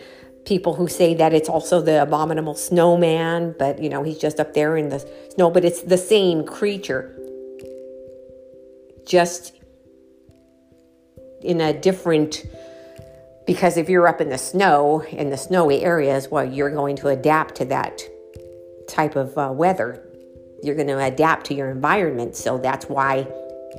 people 0.44 0.74
who 0.74 0.88
say 0.88 1.14
that 1.14 1.32
it's 1.32 1.48
also 1.48 1.80
the 1.80 2.02
abominable 2.02 2.54
snowman 2.54 3.54
but 3.58 3.82
you 3.82 3.88
know 3.88 4.02
he's 4.02 4.18
just 4.18 4.38
up 4.38 4.52
there 4.52 4.76
in 4.76 4.90
the 4.90 4.98
snow 5.34 5.50
but 5.50 5.64
it's 5.64 5.80
the 5.80 5.96
same 5.96 6.44
creature. 6.44 7.18
Just 9.06 9.54
in 11.40 11.62
a 11.62 11.72
different 11.72 12.44
because 13.46 13.78
if 13.78 13.88
you're 13.88 14.06
up 14.06 14.20
in 14.20 14.28
the 14.28 14.38
snow 14.38 15.00
in 15.04 15.30
the 15.30 15.38
snowy 15.38 15.82
areas 15.82 16.28
well 16.30 16.44
you're 16.44 16.70
going 16.70 16.96
to 16.96 17.08
adapt 17.08 17.54
to 17.54 17.64
that 17.64 18.02
type 18.88 19.16
of 19.16 19.36
uh, 19.38 19.50
weather 19.50 20.06
you're 20.62 20.74
going 20.74 20.88
to 20.88 20.98
adapt 20.98 21.46
to 21.46 21.54
your 21.54 21.70
environment. 21.70 22.36
So 22.36 22.58
that's 22.58 22.86
why 22.86 23.26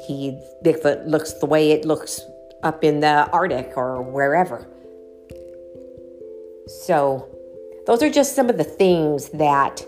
he 0.07 0.39
bigfoot 0.63 1.07
looks 1.07 1.33
the 1.33 1.45
way 1.45 1.71
it 1.71 1.85
looks 1.85 2.21
up 2.63 2.83
in 2.83 2.99
the 2.99 3.29
arctic 3.31 3.73
or 3.75 4.01
wherever. 4.01 4.67
So 6.85 7.27
those 7.85 8.01
are 8.01 8.09
just 8.09 8.35
some 8.35 8.49
of 8.49 8.57
the 8.57 8.63
things 8.63 9.29
that 9.29 9.85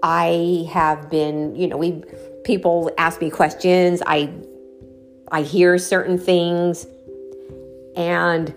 i 0.00 0.64
have 0.70 1.10
been 1.10 1.56
you 1.56 1.66
know 1.66 1.76
we 1.76 2.04
people 2.48 2.90
ask 2.96 3.20
me 3.20 3.28
questions. 3.28 4.02
I 4.06 4.32
I 5.30 5.42
hear 5.42 5.76
certain 5.76 6.18
things. 6.18 6.86
And 7.94 8.54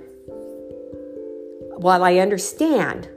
while 1.75 2.01
I 2.03 2.17
understand, 2.17 3.09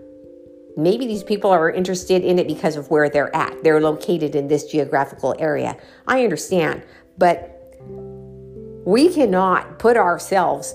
maybe 0.77 1.07
these 1.07 1.23
people 1.23 1.51
are 1.51 1.71
interested 1.71 2.23
in 2.23 2.39
it 2.39 2.47
because 2.47 2.77
of 2.77 2.91
where 2.91 3.09
they're 3.09 3.35
at, 3.35 3.63
they're 3.63 3.81
located 3.81 4.35
in 4.35 4.49
this 4.49 4.65
geographical 4.65 5.35
area. 5.39 5.77
I 6.07 6.25
understand. 6.25 6.83
But 7.17 7.51
we 8.85 9.13
cannot 9.13 9.79
put 9.79 9.97
ourselves 9.97 10.75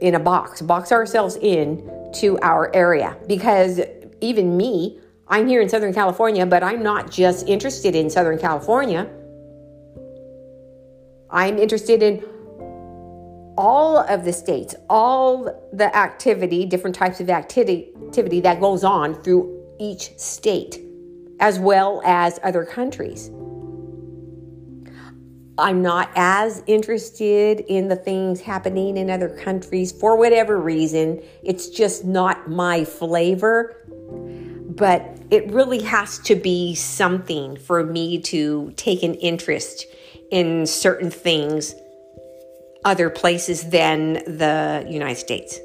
in 0.00 0.14
a 0.14 0.20
box, 0.20 0.60
box 0.60 0.92
ourselves 0.92 1.36
in 1.36 1.88
to 2.14 2.38
our 2.40 2.74
area 2.74 3.16
because 3.26 3.80
even 4.20 4.56
me, 4.56 4.98
I'm 5.28 5.46
here 5.46 5.60
in 5.60 5.68
Southern 5.68 5.94
California, 5.94 6.46
but 6.46 6.62
I'm 6.62 6.82
not 6.82 7.10
just 7.10 7.46
interested 7.46 7.94
in 7.94 8.10
Southern 8.10 8.38
California. 8.38 9.08
I'm 11.30 11.58
interested 11.58 12.02
in 12.02 12.24
all 13.58 13.98
of 13.98 14.24
the 14.24 14.32
states, 14.32 14.74
all 14.88 15.68
the 15.72 15.94
activity, 15.94 16.64
different 16.64 16.94
types 16.94 17.20
of 17.20 17.28
activity, 17.28 17.92
activity 18.06 18.40
that 18.40 18.60
goes 18.60 18.84
on 18.84 19.20
through 19.22 19.52
each 19.80 20.16
state, 20.16 20.80
as 21.40 21.58
well 21.58 22.00
as 22.04 22.38
other 22.44 22.64
countries. 22.64 23.30
I'm 25.58 25.82
not 25.82 26.08
as 26.14 26.62
interested 26.68 27.60
in 27.66 27.88
the 27.88 27.96
things 27.96 28.40
happening 28.40 28.96
in 28.96 29.10
other 29.10 29.28
countries 29.28 29.90
for 29.90 30.16
whatever 30.16 30.60
reason. 30.60 31.20
It's 31.42 31.68
just 31.68 32.04
not 32.04 32.48
my 32.48 32.84
flavor. 32.84 33.74
But 34.68 35.18
it 35.32 35.50
really 35.50 35.82
has 35.82 36.20
to 36.20 36.36
be 36.36 36.76
something 36.76 37.56
for 37.56 37.82
me 37.82 38.20
to 38.20 38.72
take 38.76 39.02
an 39.02 39.14
interest 39.14 39.84
in 40.30 40.64
certain 40.64 41.10
things 41.10 41.74
other 42.84 43.10
places 43.10 43.70
than 43.70 44.14
the 44.14 44.86
United 44.88 45.18
States. 45.18 45.58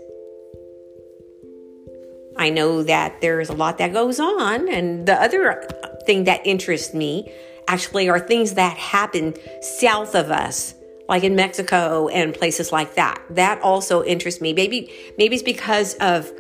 I 2.35 2.49
know 2.49 2.83
that 2.83 3.21
there's 3.21 3.49
a 3.49 3.53
lot 3.53 3.77
that 3.77 3.93
goes 3.93 4.19
on, 4.19 4.67
and 4.67 5.05
the 5.05 5.13
other 5.21 5.67
thing 6.05 6.23
that 6.23 6.45
interests 6.45 6.93
me 6.93 7.31
actually 7.67 8.09
are 8.09 8.19
things 8.19 8.55
that 8.55 8.75
happen 8.77 9.35
south 9.61 10.15
of 10.15 10.31
us, 10.31 10.73
like 11.07 11.23
in 11.23 11.35
Mexico 11.35 12.07
and 12.07 12.33
places 12.33 12.71
like 12.71 12.95
that. 12.95 13.21
That 13.29 13.61
also 13.61 14.03
interests 14.03 14.41
me. 14.41 14.53
Maybe 14.53 14.91
maybe 15.17 15.35
it's 15.35 15.43
because 15.43 15.93
of 15.95 16.31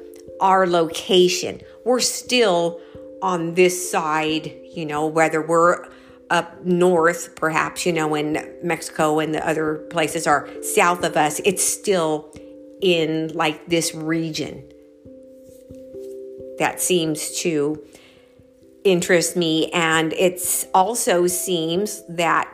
our 0.41 0.65
location. 0.67 1.61
We're 1.85 1.99
still 1.99 2.81
on 3.21 3.53
this 3.53 3.89
side, 3.89 4.53
you 4.73 4.85
know, 4.85 5.05
whether 5.07 5.41
we're 5.41 5.85
up 6.29 6.63
north, 6.65 7.35
perhaps, 7.35 7.85
you 7.85 7.93
know, 7.93 8.15
in 8.15 8.55
Mexico 8.63 9.19
and 9.19 9.33
the 9.33 9.47
other 9.47 9.75
places 9.89 10.25
are 10.25 10.49
south 10.61 11.03
of 11.03 11.15
us, 11.17 11.39
it's 11.45 11.63
still 11.63 12.33
in 12.81 13.31
like 13.33 13.67
this 13.67 13.93
region. 13.93 14.63
that 16.59 16.81
seems 16.81 17.39
to 17.41 17.83
interest 18.83 19.35
me. 19.35 19.69
And 19.71 20.13
it 20.13 20.67
also 20.73 21.27
seems 21.27 22.03
that 22.07 22.49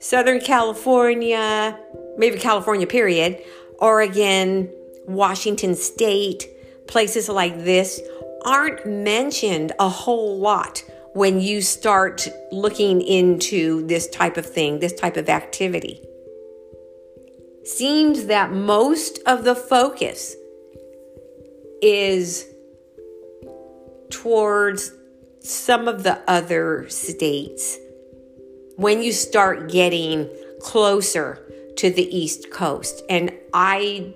Southern 0.00 0.40
California, 0.40 1.78
maybe 2.16 2.38
California, 2.38 2.86
period, 2.86 3.42
Oregon, 3.78 4.70
Washington 5.06 5.74
State, 5.74 6.46
places 6.86 7.28
like 7.28 7.64
this 7.64 8.00
aren't 8.44 8.86
mentioned 8.86 9.72
a 9.78 9.88
whole 9.88 10.38
lot 10.38 10.84
when 11.14 11.40
you 11.40 11.62
start 11.62 12.28
looking 12.52 13.00
into 13.00 13.86
this 13.86 14.08
type 14.08 14.36
of 14.36 14.46
thing, 14.46 14.78
this 14.78 14.92
type 14.92 15.16
of 15.16 15.28
activity. 15.28 16.00
Seems 17.64 18.26
that 18.26 18.52
most 18.52 19.18
of 19.26 19.44
the 19.44 19.54
focus 19.54 20.36
is 21.82 22.46
towards 24.10 24.92
some 25.40 25.88
of 25.88 26.02
the 26.02 26.18
other 26.30 26.88
states. 26.88 27.78
When 28.76 29.02
you 29.02 29.12
start 29.12 29.70
getting 29.70 30.28
closer 30.60 31.44
to 31.76 31.90
the 31.90 32.16
east 32.16 32.50
coast 32.50 33.04
and 33.08 33.32
i 33.54 34.12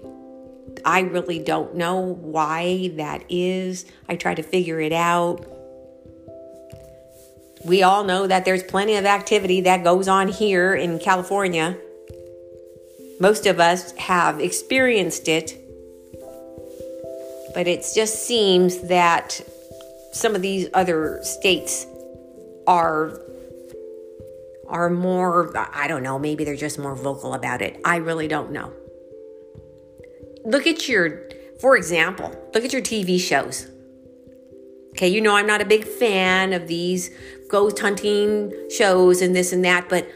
i 0.84 1.00
really 1.00 1.38
don't 1.38 1.76
know 1.76 2.00
why 2.00 2.90
that 2.96 3.24
is. 3.28 3.84
I 4.08 4.16
try 4.16 4.34
to 4.34 4.42
figure 4.42 4.80
it 4.80 4.92
out 4.92 5.46
we 7.64 7.82
all 7.82 8.04
know 8.04 8.26
that 8.26 8.44
there's 8.44 8.62
plenty 8.62 8.96
of 8.96 9.04
activity 9.04 9.60
that 9.62 9.84
goes 9.84 10.08
on 10.08 10.28
here 10.28 10.74
in 10.74 10.98
california 10.98 11.76
most 13.20 13.46
of 13.46 13.60
us 13.60 13.92
have 13.92 14.40
experienced 14.40 15.28
it 15.28 15.58
but 17.54 17.66
it 17.66 17.84
just 17.94 18.26
seems 18.26 18.80
that 18.88 19.40
some 20.12 20.34
of 20.34 20.42
these 20.42 20.68
other 20.74 21.20
states 21.22 21.86
are 22.66 23.20
are 24.68 24.88
more 24.88 25.52
I 25.74 25.86
don't 25.86 26.02
know, 26.02 26.18
maybe 26.18 26.44
they're 26.44 26.56
just 26.56 26.78
more 26.78 26.94
vocal 26.94 27.34
about 27.34 27.60
it. 27.60 27.80
I 27.84 27.96
really 27.96 28.28
don't 28.28 28.52
know. 28.52 28.72
Look 30.44 30.66
at 30.66 30.88
your 30.88 31.28
for 31.60 31.76
example, 31.76 32.30
look 32.54 32.64
at 32.64 32.72
your 32.72 32.82
TV 32.82 33.20
shows. 33.20 33.68
Okay, 34.90 35.08
you 35.08 35.20
know 35.20 35.36
I'm 35.36 35.46
not 35.46 35.60
a 35.60 35.64
big 35.64 35.84
fan 35.84 36.52
of 36.52 36.68
these 36.68 37.10
ghost 37.52 37.78
hunting 37.78 38.52
shows 38.70 39.22
and 39.22 39.36
this 39.36 39.52
and 39.52 39.64
that, 39.64 39.88
but 39.88 40.10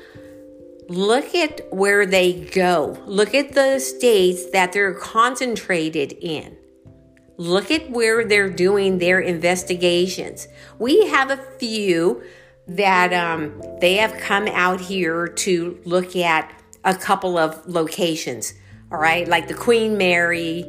look 0.88 1.34
at 1.34 1.60
where 1.70 2.06
they 2.06 2.32
go. 2.32 2.98
Look 3.06 3.34
at 3.34 3.52
the 3.52 3.78
states 3.78 4.50
that 4.50 4.72
they're 4.72 4.94
concentrated 4.94 6.12
in. 6.20 6.56
Look 7.36 7.70
at 7.70 7.90
where 7.90 8.24
they're 8.24 8.48
doing 8.48 8.98
their 8.98 9.20
investigations. 9.20 10.48
We 10.78 11.06
have 11.08 11.30
a 11.30 11.36
few 11.36 12.22
that 12.66 13.12
um, 13.12 13.62
they 13.80 13.96
have 13.96 14.18
come 14.18 14.48
out 14.48 14.80
here 14.80 15.28
to 15.28 15.78
look 15.84 16.16
at 16.16 16.50
a 16.84 16.94
couple 16.94 17.36
of 17.36 17.66
locations, 17.66 18.54
all 18.90 18.98
right, 18.98 19.28
like 19.28 19.48
the 19.48 19.54
Queen 19.54 19.98
Mary, 19.98 20.64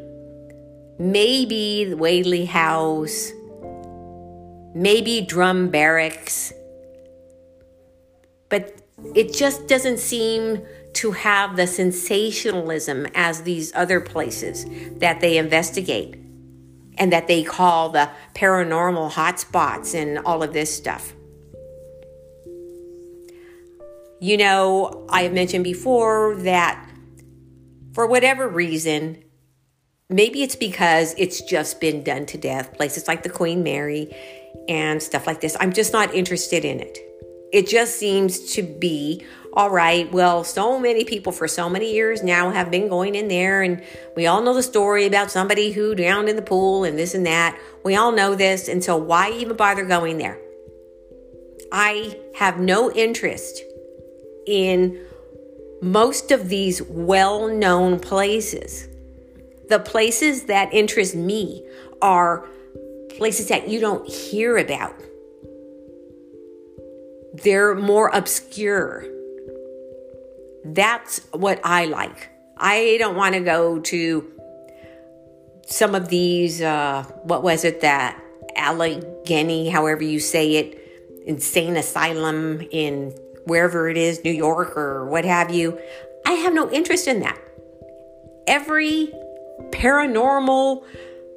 maybe 1.00 1.86
the 1.86 1.96
Whaley 1.96 2.46
House, 2.46 3.32
maybe 4.76 5.22
Drum 5.22 5.70
Barracks, 5.70 6.54
but 8.50 8.82
it 9.16 9.34
just 9.34 9.68
doesn't 9.68 10.00
seem 10.00 10.62
to 10.94 11.12
have 11.12 11.56
the 11.56 11.68
sensationalism 11.68 13.08
as 13.14 13.44
these 13.44 13.74
other 13.76 14.00
places 14.00 14.66
that 14.98 15.22
they 15.22 15.38
investigate 15.38 16.16
and 16.98 17.14
that 17.14 17.28
they 17.28 17.44
call 17.44 17.90
the 17.90 18.10
paranormal 18.34 19.12
hotspots 19.12 19.94
and 19.94 20.18
all 20.26 20.42
of 20.42 20.54
this 20.54 20.76
stuff. 20.76 21.14
You 24.20 24.38
know, 24.38 25.06
I 25.10 25.24
have 25.24 25.34
mentioned 25.34 25.64
before 25.64 26.36
that 26.38 26.84
for 27.94 28.08
whatever 28.08 28.48
reason, 28.48 29.24
maybe 30.10 30.42
it's 30.42 30.56
because 30.56 31.14
it's 31.18 31.42
just 31.42 31.80
been 31.80 32.04
done 32.04 32.26
to 32.28 32.38
death, 32.38 32.74
places 32.74 33.08
like 33.08 33.22
the 33.22 33.30
Queen 33.30 33.62
Mary 33.62 34.16
and 34.68 35.02
stuff 35.02 35.28
like 35.28 35.42
this. 35.42 35.56
I'm 35.60 35.74
just 35.74 35.94
not 35.94 36.14
interested 36.16 36.66
in 36.66 36.80
it. 36.80 37.07
It 37.52 37.68
just 37.68 37.98
seems 37.98 38.54
to 38.54 38.64
be 38.64 39.26
all 39.58 39.72
right, 39.72 40.12
well, 40.12 40.44
so 40.44 40.80
many 40.80 41.04
people 41.04 41.32
for 41.32 41.48
so 41.48 41.68
many 41.68 41.92
years 41.92 42.22
now 42.22 42.52
have 42.52 42.70
been 42.70 42.88
going 42.88 43.16
in 43.16 43.28
there, 43.28 43.64
and 43.64 43.84
we 44.16 44.28
all 44.28 44.44
know 44.44 44.54
the 44.54 44.62
story 44.62 45.08
about 45.08 45.32
somebody 45.32 45.72
who 45.72 45.96
drowned 45.96 46.30
in 46.30 46.36
the 46.36 46.44
pool 46.44 46.84
and 46.84 46.96
this 46.96 47.16
and 47.16 47.26
that. 47.26 47.60
We 47.84 47.96
all 47.96 48.12
know 48.12 48.36
this, 48.36 48.68
and 48.68 48.84
so 48.84 48.98
why 48.98 49.32
even 49.32 49.58
bother 49.58 49.84
going 49.84 50.20
there? 50.20 50.40
I 51.72 52.20
have 52.36 52.60
no 52.60 52.92
interest 52.92 53.64
in 54.46 55.04
most 55.82 56.30
of 56.30 56.50
these 56.50 56.84
well 56.84 57.48
known 57.48 58.00
places. 58.00 58.88
The 59.70 59.80
places 59.80 60.44
that 60.44 60.72
interest 60.72 61.16
me 61.16 61.68
are 62.00 62.48
places 63.18 63.48
that 63.48 63.70
you 63.70 63.80
don't 63.80 64.08
hear 64.08 64.60
about. 64.60 64.94
They're 67.44 67.76
more 67.76 68.10
obscure. 68.14 69.06
That's 70.64 71.20
what 71.32 71.60
I 71.64 71.86
like. 71.86 72.30
I 72.58 72.98
don't 73.00 73.16
want 73.16 73.36
to 73.36 73.42
go 73.42 73.80
to 73.80 74.32
some 75.66 75.96
of 75.96 76.10
these, 76.10 76.62
uh, 76.62 77.04
what 77.24 77.44
was 77.44 77.64
it, 77.64 77.82
that 77.82 78.22
Allegheny, 78.56 79.70
however 79.70 80.04
you 80.04 80.20
say 80.20 80.56
it, 80.56 81.24
insane 81.26 81.76
asylum 81.78 82.62
in 82.72 83.14
wherever 83.46 83.90
it 83.90 83.98
is, 83.98 84.24
New 84.24 84.32
York 84.32 84.76
or 84.76 85.06
what 85.06 85.26
have 85.26 85.52
you. 85.52 85.80
I 86.26 86.32
have 86.32 86.54
no 86.54 86.70
interest 86.72 87.08
in 87.08 87.20
that. 87.20 87.38
Every 88.48 89.14
paranormal 89.72 90.84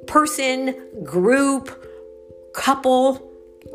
person, 0.07 1.03
group, 1.03 1.85
couple 2.53 3.30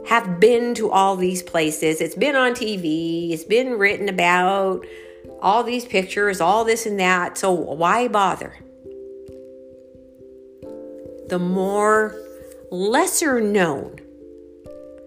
have 0.08 0.40
been 0.40 0.74
to 0.74 0.90
all 0.90 1.16
these 1.16 1.42
places. 1.42 2.00
It's 2.00 2.14
been 2.14 2.36
on 2.36 2.52
TV, 2.52 3.32
it's 3.32 3.44
been 3.44 3.78
written 3.78 4.08
about 4.08 4.84
all 5.40 5.62
these 5.62 5.84
pictures, 5.84 6.40
all 6.40 6.64
this 6.64 6.86
and 6.86 6.98
that. 7.00 7.38
So 7.38 7.52
why 7.52 8.08
bother? 8.08 8.56
The 11.28 11.38
more 11.38 12.14
lesser 12.70 13.40
known, 13.40 13.98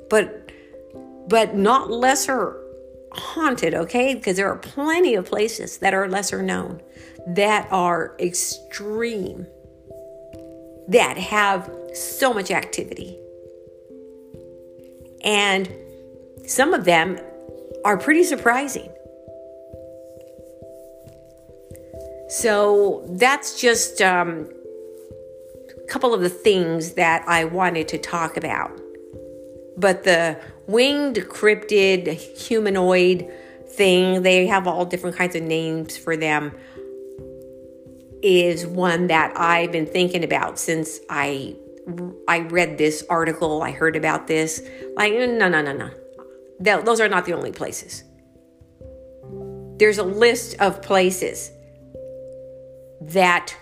but 0.10 0.52
but 1.28 1.56
not 1.56 1.92
lesser 1.92 2.60
haunted, 3.12 3.74
okay? 3.74 4.16
Because 4.16 4.36
there 4.36 4.50
are 4.50 4.58
plenty 4.58 5.16
of 5.16 5.26
places 5.26 5.78
that 5.78 5.94
are 5.94 6.10
lesser 6.10 6.42
known 6.42 6.82
that 7.28 7.68
are 7.72 8.16
extreme 8.20 9.46
that 10.88 11.18
have 11.18 11.70
so 11.94 12.34
much 12.34 12.50
activity. 12.50 13.19
And 15.24 15.72
some 16.46 16.74
of 16.74 16.86
them 16.86 17.20
are 17.86 17.98
pretty 17.98 18.24
surprising. 18.24 18.90
So 22.30 23.06
that's 23.10 23.60
just 23.60 24.02
um, 24.02 24.48
a 25.78 25.88
couple 25.88 26.14
of 26.14 26.22
the 26.22 26.30
things 26.30 26.94
that 26.94 27.24
I 27.28 27.46
wanted 27.46 27.88
to 27.90 27.98
talk 27.98 28.38
about. 28.38 28.72
But 29.78 30.04
the 30.04 30.40
winged 30.68 31.16
cryptid 31.16 32.08
humanoid 32.14 33.32
thing, 33.70 34.22
they 34.22 34.46
have 34.48 34.68
all 34.68 34.86
different 34.86 35.16
kinds 35.16 35.36
of 35.36 35.42
names 35.42 35.98
for 35.98 36.16
them, 36.16 36.52
is 38.22 38.68
one 38.68 39.08
that 39.08 39.34
I've 39.36 39.72
been 39.72 39.86
thinking 39.86 40.24
about 40.24 40.60
since 40.60 41.00
I 41.10 41.56
I 42.28 42.40
read 42.40 42.78
this 42.78 43.04
article, 43.10 43.62
I 43.62 43.72
heard 43.72 43.96
about 43.96 44.28
this. 44.28 44.62
Like, 44.96 45.14
no, 45.14 45.48
no, 45.48 45.62
no, 45.62 45.74
no. 45.74 46.82
Those 46.82 47.00
are 47.00 47.10
not 47.10 47.26
the 47.26 47.34
only 47.34 47.52
places. 47.52 48.04
There's 49.78 49.98
a 49.98 50.04
list 50.04 50.56
of 50.60 50.82
places 50.82 51.52
that 53.02 53.56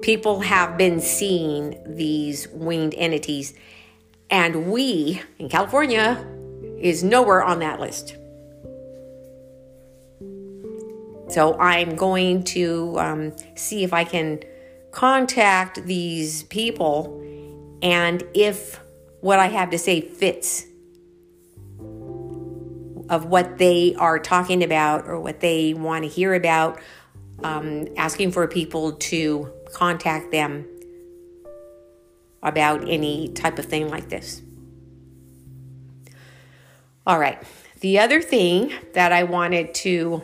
people 0.00 0.40
have 0.40 0.78
been 0.78 1.00
seeing 1.00 1.78
these 1.86 2.48
winged 2.48 2.94
entities, 2.96 3.54
and 4.30 4.70
we 4.72 5.20
in 5.38 5.48
California 5.48 6.24
is 6.80 7.02
nowhere 7.02 7.42
on 7.42 7.58
that 7.58 7.80
list. 7.80 8.16
So 11.28 11.58
I'm 11.58 11.96
going 11.96 12.44
to 12.44 12.98
um, 12.98 13.36
see 13.54 13.84
if 13.84 13.92
I 13.92 14.04
can 14.04 14.40
contact 14.90 15.84
these 15.84 16.44
people 16.44 17.22
and 17.82 18.22
if 18.34 18.80
what 19.20 19.38
I 19.38 19.46
have 19.46 19.70
to 19.70 19.78
say 19.78 20.00
fits 20.00 20.64
of 23.08 23.24
what 23.26 23.58
they 23.58 23.94
are 23.96 24.18
talking 24.18 24.62
about 24.62 25.06
or 25.06 25.18
what 25.18 25.40
they 25.40 25.74
want 25.74 26.04
to 26.04 26.08
hear 26.08 26.34
about 26.34 26.78
um, 27.42 27.86
asking 27.96 28.32
for 28.32 28.46
people 28.46 28.92
to 28.92 29.50
contact 29.72 30.30
them 30.30 30.66
about 32.42 32.88
any 32.88 33.28
type 33.28 33.58
of 33.58 33.64
thing 33.64 33.88
like 33.88 34.08
this. 34.08 34.42
All 37.06 37.18
right. 37.18 37.42
The 37.80 38.00
other 38.00 38.20
thing 38.20 38.72
that 38.94 39.12
I 39.12 39.22
wanted 39.22 39.72
to 39.74 40.22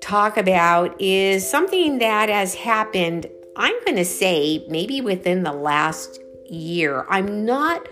talk 0.00 0.36
about 0.36 1.00
is 1.00 1.48
something 1.48 1.98
that 1.98 2.28
has 2.28 2.54
happened, 2.54 3.26
I'm 3.56 3.74
going 3.84 3.96
to 3.96 4.04
say, 4.04 4.64
maybe 4.68 5.00
within 5.00 5.42
the 5.42 5.52
last 5.52 6.20
year. 6.46 7.06
I'm 7.08 7.44
not 7.44 7.86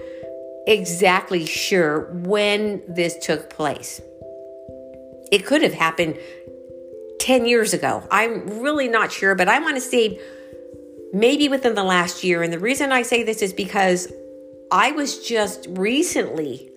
exactly 0.67 1.47
sure 1.47 2.11
when 2.13 2.83
this 2.89 3.17
took 3.19 3.51
place. 3.51 4.01
It 5.33 5.47
could 5.47 5.63
have 5.63 5.75
happened 5.75 6.19
10 7.21 7.47
years 7.47 7.73
ago. 7.73 8.07
I'm 8.11 8.61
really 8.61 8.89
not 8.89 9.13
sure, 9.13 9.35
but 9.35 9.49
I 9.49 9.59
want 9.61 9.77
to 9.77 9.81
say 9.81 10.21
maybe 11.13 11.49
within 11.49 11.75
the 11.75 11.85
last 11.85 12.25
year. 12.25 12.43
And 12.43 12.53
the 12.53 12.59
reason 12.59 12.93
I 12.93 13.03
say 13.03 13.23
this 13.23 13.43
is 13.43 13.53
because 13.53 14.13
I 14.73 14.93
was 14.93 15.27
just 15.27 15.67
recently 15.71 16.71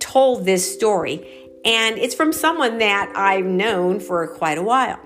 told 0.00 0.44
this 0.44 0.74
story, 0.74 1.26
and 1.64 1.98
it's 1.98 2.14
from 2.14 2.32
someone 2.32 2.78
that 2.78 3.12
I've 3.16 3.44
known 3.44 4.00
for 4.00 4.26
quite 4.28 4.58
a 4.58 4.62
while. 4.62 4.98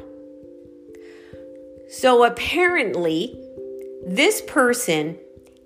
So 1.91 2.25
apparently, 2.25 3.35
this 4.07 4.43
person 4.43 5.19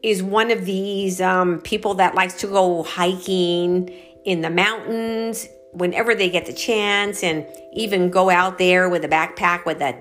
is 0.02 0.22
one 0.22 0.50
of 0.50 0.64
these 0.64 1.20
um, 1.20 1.60
people 1.60 1.94
that 1.94 2.14
likes 2.14 2.34
to 2.40 2.46
go 2.46 2.82
hiking 2.82 3.88
in 4.24 4.40
the 4.40 4.50
mountains 4.50 5.48
whenever 5.72 6.14
they 6.14 6.28
get 6.28 6.46
the 6.46 6.52
chance 6.52 7.22
and 7.22 7.46
even 7.72 8.10
go 8.10 8.30
out 8.30 8.58
there 8.58 8.88
with 8.88 9.04
a 9.04 9.08
backpack 9.08 9.64
with 9.64 9.80
a 9.80 9.96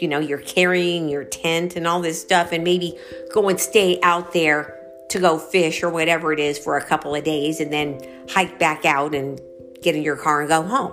you 0.00 0.08
know 0.08 0.18
you're 0.18 0.38
carrying 0.38 1.08
your 1.08 1.24
tent 1.24 1.76
and 1.76 1.86
all 1.86 2.00
this 2.00 2.20
stuff 2.20 2.50
and 2.52 2.64
maybe 2.64 2.98
go 3.32 3.48
and 3.48 3.60
stay 3.60 4.00
out 4.02 4.32
there 4.32 4.76
to 5.10 5.20
go 5.20 5.38
fish 5.38 5.82
or 5.82 5.90
whatever 5.90 6.32
it 6.32 6.40
is 6.40 6.58
for 6.58 6.76
a 6.76 6.84
couple 6.84 7.14
of 7.14 7.22
days 7.22 7.60
and 7.60 7.72
then 7.72 8.00
hike 8.30 8.58
back 8.58 8.84
out 8.84 9.14
and 9.14 9.40
get 9.82 9.94
in 9.94 10.02
your 10.02 10.16
car 10.16 10.40
and 10.40 10.48
go 10.48 10.62
home. 10.62 10.92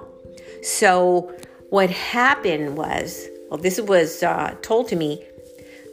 So 0.61 1.33
what 1.69 1.89
happened 1.89 2.77
was 2.77 3.27
well 3.51 3.59
this 3.59 3.79
was 3.79 4.23
uh, 4.23 4.55
told 4.63 4.87
to 4.87 4.95
me 4.95 5.23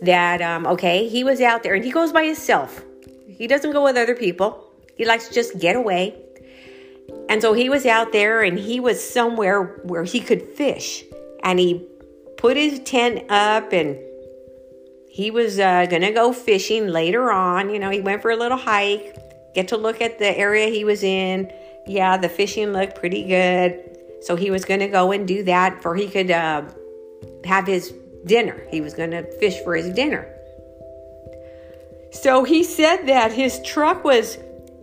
that 0.01 0.40
um, 0.40 0.66
okay 0.66 1.07
he 1.07 1.23
was 1.23 1.42
out 1.42 1.62
there 1.62 1.75
and 1.75 1.85
he 1.85 1.90
goes 1.90 2.12
by 2.12 2.25
himself 2.25 2.83
he 3.27 3.47
doesn't 3.47 3.73
go 3.73 3.85
with 3.85 3.97
other 3.97 4.14
people 4.14 4.73
he 4.97 5.05
likes 5.05 5.29
to 5.29 5.35
just 5.35 5.59
get 5.59 5.77
away 5.77 6.16
and 7.29 7.42
so 7.42 7.53
he 7.53 7.68
was 7.68 7.85
out 7.85 8.12
there 8.12 8.42
and 8.42 8.59
he 8.59 8.81
was 8.81 9.07
somewhere 9.07 9.81
where 9.85 10.05
he 10.05 10.21
could 10.21 10.42
fish. 10.42 11.05
And 11.42 11.59
he 11.59 11.87
put 12.37 12.57
his 12.57 12.81
tent 12.81 13.31
up 13.31 13.73
and 13.73 13.99
he 15.11 15.31
was 15.31 15.59
uh, 15.59 15.87
going 15.87 16.03
to 16.03 16.12
go 16.12 16.33
fishing 16.33 16.88
later 16.88 17.31
on. 17.31 17.71
You 17.71 17.79
know, 17.79 17.90
he 17.90 18.01
went 18.01 18.23
for 18.23 18.31
a 18.31 18.37
little 18.37 18.57
hike, 18.57 19.16
get 19.55 19.68
to 19.68 19.77
look 19.77 20.01
at 20.01 20.18
the 20.18 20.37
area 20.37 20.68
he 20.68 20.85
was 20.85 21.03
in. 21.03 21.53
Yeah, 21.87 22.16
the 22.16 22.29
fishing 22.29 22.73
looked 22.73 22.97
pretty 22.97 23.25
good. 23.25 23.97
So 24.23 24.37
he 24.37 24.51
was 24.51 24.64
going 24.64 24.81
to 24.81 24.88
go 24.88 25.12
and 25.12 25.29
do 25.29 25.44
that 25.44 25.83
for 25.83 25.94
he 25.94 26.09
could 26.09 26.31
uh, 26.31 26.62
have 27.44 27.66
his 27.66 27.92
dinner. 28.24 28.66
He 28.70 28.81
was 28.81 28.94
going 28.94 29.11
to 29.12 29.22
fish 29.38 29.62
for 29.64 29.74
his 29.74 29.90
dinner. 29.90 30.35
So 32.11 32.44
he 32.44 32.64
said 32.64 33.07
that 33.07 33.33
his 33.33 33.61
truck 33.64 34.05
was 34.05 34.38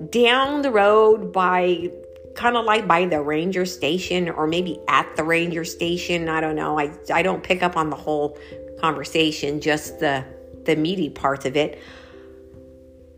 down 0.10 0.62
the 0.62 0.72
road 0.72 1.34
by 1.34 1.90
kind 2.36 2.58
of 2.58 2.66
like 2.66 2.88
by 2.88 3.06
the 3.06 3.22
ranger 3.22 3.66
station 3.66 4.30
or 4.30 4.46
maybe 4.46 4.80
at 4.88 5.16
the 5.16 5.24
ranger 5.24 5.64
station. 5.64 6.30
I 6.30 6.42
don't 6.42 6.56
know. 6.56 6.78
I, 6.78 6.92
I 7.14 7.22
don't 7.24 7.44
pick 7.44 7.64
up 7.64 7.78
on 7.78 7.90
the 7.90 7.96
whole 7.96 8.38
conversation, 8.80 9.62
just 9.62 10.00
the, 10.00 10.24
the 10.66 10.76
meaty 10.76 11.10
parts 11.10 11.46
of 11.46 11.56
it. 11.56 11.82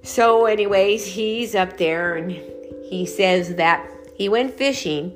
So, 0.03 0.45
anyways, 0.45 1.05
he's 1.05 1.55
up 1.55 1.77
there 1.77 2.15
and 2.15 2.31
he 2.31 3.05
says 3.05 3.55
that 3.55 3.89
he 4.15 4.29
went 4.29 4.53
fishing. 4.53 5.13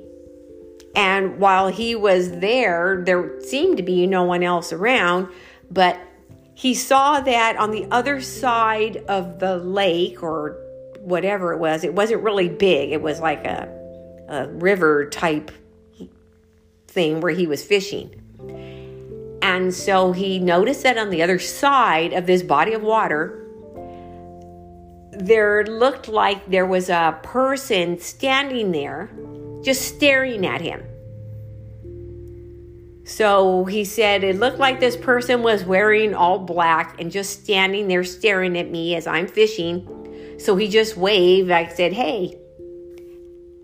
And 0.94 1.38
while 1.38 1.68
he 1.68 1.94
was 1.94 2.30
there, 2.30 3.02
there 3.04 3.40
seemed 3.40 3.78
to 3.78 3.82
be 3.82 4.06
no 4.06 4.24
one 4.24 4.42
else 4.42 4.72
around, 4.72 5.28
but 5.70 5.98
he 6.54 6.74
saw 6.74 7.20
that 7.20 7.56
on 7.56 7.70
the 7.70 7.86
other 7.90 8.20
side 8.20 8.98
of 9.08 9.38
the 9.38 9.56
lake 9.56 10.22
or 10.22 10.58
whatever 11.00 11.52
it 11.52 11.58
was, 11.58 11.82
it 11.82 11.94
wasn't 11.94 12.22
really 12.22 12.48
big. 12.48 12.92
It 12.92 13.00
was 13.00 13.20
like 13.20 13.44
a 13.44 13.82
a 14.32 14.48
river 14.48 15.08
type 15.10 15.50
thing 16.88 17.20
where 17.20 17.32
he 17.32 17.46
was 17.46 17.62
fishing. 17.62 18.18
And 19.42 19.74
so 19.74 20.12
he 20.12 20.38
noticed 20.38 20.82
that 20.84 20.96
on 20.96 21.10
the 21.10 21.22
other 21.22 21.38
side 21.38 22.12
of 22.14 22.26
this 22.26 22.42
body 22.42 22.72
of 22.72 22.82
water, 22.82 23.38
there 25.12 25.64
looked 25.66 26.08
like 26.08 26.48
there 26.50 26.66
was 26.66 26.88
a 26.88 27.18
person 27.22 27.98
standing 27.98 28.72
there 28.72 29.10
just 29.62 29.82
staring 29.82 30.46
at 30.46 30.60
him. 30.60 30.82
So 33.04 33.64
he 33.64 33.84
said 33.84 34.24
it 34.24 34.38
looked 34.38 34.58
like 34.58 34.80
this 34.80 34.96
person 34.96 35.42
was 35.42 35.64
wearing 35.64 36.14
all 36.14 36.38
black 36.38 37.00
and 37.00 37.10
just 37.10 37.42
standing 37.42 37.88
there 37.88 38.04
staring 38.04 38.56
at 38.56 38.70
me 38.70 38.94
as 38.94 39.06
I'm 39.06 39.26
fishing. 39.26 40.38
So 40.38 40.56
he 40.56 40.68
just 40.68 40.96
waved. 40.96 41.50
I 41.50 41.66
said, 41.68 41.92
Hey, 41.92 42.38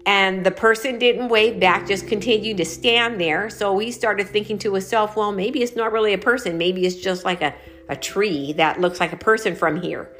and 0.08 0.44
the 0.44 0.50
person 0.50 0.98
didn't 0.98 1.28
wave 1.28 1.60
back, 1.60 1.86
just 1.86 2.08
continued 2.08 2.56
to 2.56 2.64
stand 2.64 3.20
there. 3.20 3.50
So 3.50 3.78
he 3.78 3.92
started 3.92 4.26
thinking 4.26 4.58
to 4.60 4.72
himself, 4.72 5.16
well, 5.16 5.32
maybe 5.32 5.62
it's 5.62 5.76
not 5.76 5.92
really 5.92 6.14
a 6.14 6.18
person. 6.18 6.56
Maybe 6.56 6.86
it's 6.86 6.96
just 6.96 7.26
like 7.26 7.42
a, 7.42 7.54
a 7.90 7.96
tree 7.96 8.54
that 8.54 8.80
looks 8.80 9.00
like 9.00 9.12
a 9.12 9.18
person 9.18 9.54
from 9.54 9.80
here. 9.82 10.10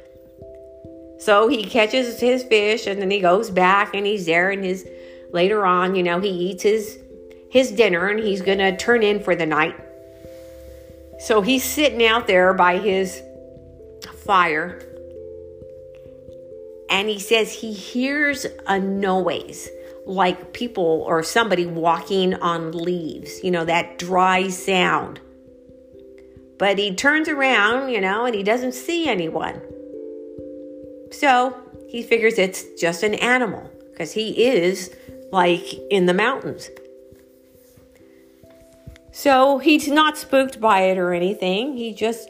So 1.19 1.47
he 1.47 1.63
catches 1.63 2.19
his 2.19 2.43
fish 2.43 2.85
and 2.87 3.01
then 3.01 3.09
he 3.09 3.19
goes 3.19 3.49
back 3.49 3.95
and 3.95 4.05
he's 4.05 4.27
there 4.27 4.51
and 4.51 4.63
his 4.63 4.87
later 5.31 5.65
on, 5.65 5.95
you 5.95 6.03
know, 6.03 6.19
he 6.19 6.29
eats 6.29 6.63
his 6.63 6.99
his 7.49 7.71
dinner 7.71 8.07
and 8.07 8.19
he's 8.19 8.41
gonna 8.41 8.77
turn 8.77 9.03
in 9.03 9.19
for 9.19 9.35
the 9.35 9.45
night. 9.45 9.75
So 11.19 11.41
he's 11.41 11.63
sitting 11.63 12.05
out 12.05 12.27
there 12.27 12.53
by 12.53 12.77
his 12.77 13.21
fire 14.23 14.81
and 16.89 17.07
he 17.07 17.19
says 17.19 17.53
he 17.53 17.73
hears 17.73 18.45
a 18.67 18.79
noise 18.79 19.69
like 20.05 20.53
people 20.53 21.03
or 21.07 21.21
somebody 21.21 21.65
walking 21.65 22.33
on 22.35 22.71
leaves, 22.71 23.43
you 23.43 23.51
know, 23.51 23.65
that 23.65 23.99
dry 23.99 24.49
sound. 24.49 25.19
But 26.57 26.77
he 26.77 26.95
turns 26.95 27.29
around, 27.29 27.89
you 27.89 28.01
know, 28.01 28.25
and 28.25 28.35
he 28.35 28.43
doesn't 28.43 28.73
see 28.73 29.07
anyone. 29.07 29.61
So 31.11 31.55
he 31.87 32.01
figures 32.03 32.37
it's 32.37 32.65
just 32.79 33.03
an 33.03 33.15
animal 33.15 33.69
because 33.91 34.11
he 34.11 34.45
is 34.45 34.93
like 35.31 35.73
in 35.89 36.05
the 36.05 36.13
mountains. 36.13 36.69
So 39.11 39.57
he's 39.57 39.87
not 39.87 40.17
spooked 40.17 40.61
by 40.61 40.81
it 40.81 40.97
or 40.97 41.13
anything. 41.13 41.75
He 41.75 41.93
just 41.93 42.29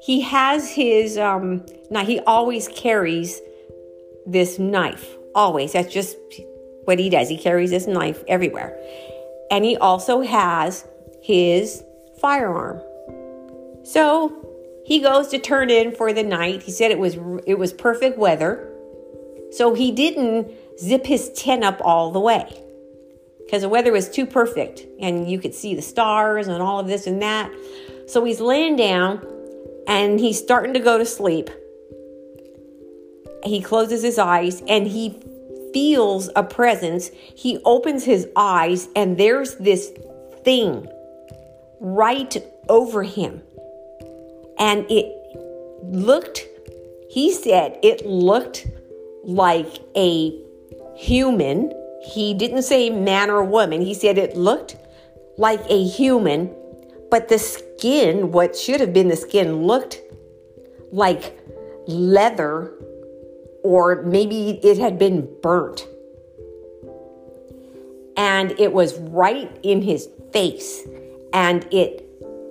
he 0.00 0.20
has 0.20 0.70
his 0.70 1.18
um 1.18 1.64
now 1.90 2.04
he 2.04 2.20
always 2.20 2.68
carries 2.68 3.40
this 4.26 4.58
knife. 4.58 5.16
Always. 5.34 5.72
That's 5.72 5.92
just 5.92 6.16
what 6.84 6.98
he 6.98 7.10
does. 7.10 7.28
He 7.28 7.36
carries 7.36 7.70
this 7.70 7.86
knife 7.86 8.22
everywhere. 8.28 8.78
And 9.50 9.64
he 9.64 9.76
also 9.76 10.20
has 10.20 10.86
his 11.22 11.82
firearm. 12.20 12.80
So 13.84 14.44
he 14.84 15.00
goes 15.00 15.28
to 15.28 15.38
turn 15.38 15.70
in 15.70 15.94
for 15.94 16.12
the 16.12 16.22
night. 16.22 16.62
He 16.62 16.72
said 16.72 16.90
it 16.90 16.98
was 16.98 17.16
it 17.46 17.58
was 17.58 17.72
perfect 17.72 18.18
weather. 18.18 18.72
So 19.50 19.74
he 19.74 19.92
didn't 19.92 20.50
zip 20.80 21.06
his 21.06 21.30
tent 21.30 21.64
up 21.64 21.80
all 21.82 22.10
the 22.10 22.20
way 22.20 22.46
because 23.44 23.62
the 23.62 23.68
weather 23.68 23.92
was 23.92 24.10
too 24.10 24.26
perfect 24.26 24.86
and 25.00 25.30
you 25.30 25.38
could 25.38 25.54
see 25.54 25.74
the 25.74 25.82
stars 25.82 26.48
and 26.48 26.62
all 26.62 26.78
of 26.78 26.86
this 26.86 27.06
and 27.06 27.22
that. 27.22 27.50
So 28.06 28.24
he's 28.24 28.40
laying 28.40 28.76
down 28.76 29.26
and 29.86 30.20
he's 30.20 30.38
starting 30.38 30.74
to 30.74 30.80
go 30.80 30.98
to 30.98 31.06
sleep. 31.06 31.48
He 33.44 33.62
closes 33.62 34.02
his 34.02 34.18
eyes 34.18 34.62
and 34.68 34.86
he 34.86 35.22
feels 35.72 36.28
a 36.36 36.42
presence, 36.42 37.10
he 37.34 37.58
opens 37.64 38.04
his 38.04 38.28
eyes 38.36 38.88
and 38.96 39.16
there's 39.16 39.54
this 39.56 39.92
thing 40.44 40.86
right 41.80 42.36
over 42.68 43.02
him. 43.02 43.42
And 44.58 44.84
it 44.90 45.14
looked, 45.82 46.46
he 47.10 47.32
said, 47.32 47.78
it 47.82 48.04
looked 48.04 48.66
like 49.24 49.80
a 49.96 50.38
human. 50.98 51.72
He 52.02 52.34
didn't 52.34 52.62
say 52.62 52.90
man 52.90 53.30
or 53.30 53.42
woman. 53.44 53.80
He 53.80 53.94
said 53.94 54.18
it 54.18 54.36
looked 54.36 54.76
like 55.36 55.60
a 55.68 55.84
human, 55.84 56.54
but 57.10 57.28
the 57.28 57.38
skin, 57.38 58.32
what 58.32 58.56
should 58.56 58.80
have 58.80 58.92
been 58.92 59.08
the 59.08 59.16
skin, 59.16 59.66
looked 59.66 60.00
like 60.90 61.38
leather 61.86 62.72
or 63.62 64.02
maybe 64.02 64.60
it 64.62 64.78
had 64.78 64.98
been 64.98 65.28
burnt. 65.42 65.86
And 68.16 68.52
it 68.58 68.72
was 68.72 68.98
right 68.98 69.50
in 69.62 69.82
his 69.82 70.08
face, 70.32 70.86
and 71.32 71.66
it 71.70 72.04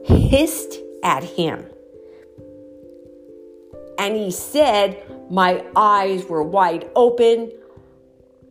hissed 0.05 0.79
at 1.03 1.23
him. 1.23 1.65
And 3.99 4.15
he 4.15 4.31
said, 4.31 5.03
My 5.29 5.65
eyes 5.75 6.25
were 6.25 6.43
wide 6.43 6.89
open. 6.95 7.51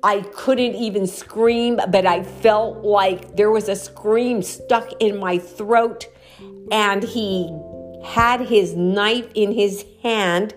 I 0.07 0.21
couldn't 0.21 0.77
even 0.77 1.09
scream, 1.09 1.81
but 1.89 2.07
I 2.07 2.23
felt 2.23 2.85
like 2.85 3.37
there 3.37 3.51
was 3.51 3.69
a 3.69 3.75
scream 3.75 4.41
stuck 4.41 4.89
in 5.01 5.19
my 5.19 5.39
throat. 5.39 6.07
And 6.71 7.03
he 7.03 7.53
had 8.05 8.41
his 8.41 8.77
knife 8.77 9.29
in 9.35 9.51
his 9.51 9.85
hand. 10.05 10.55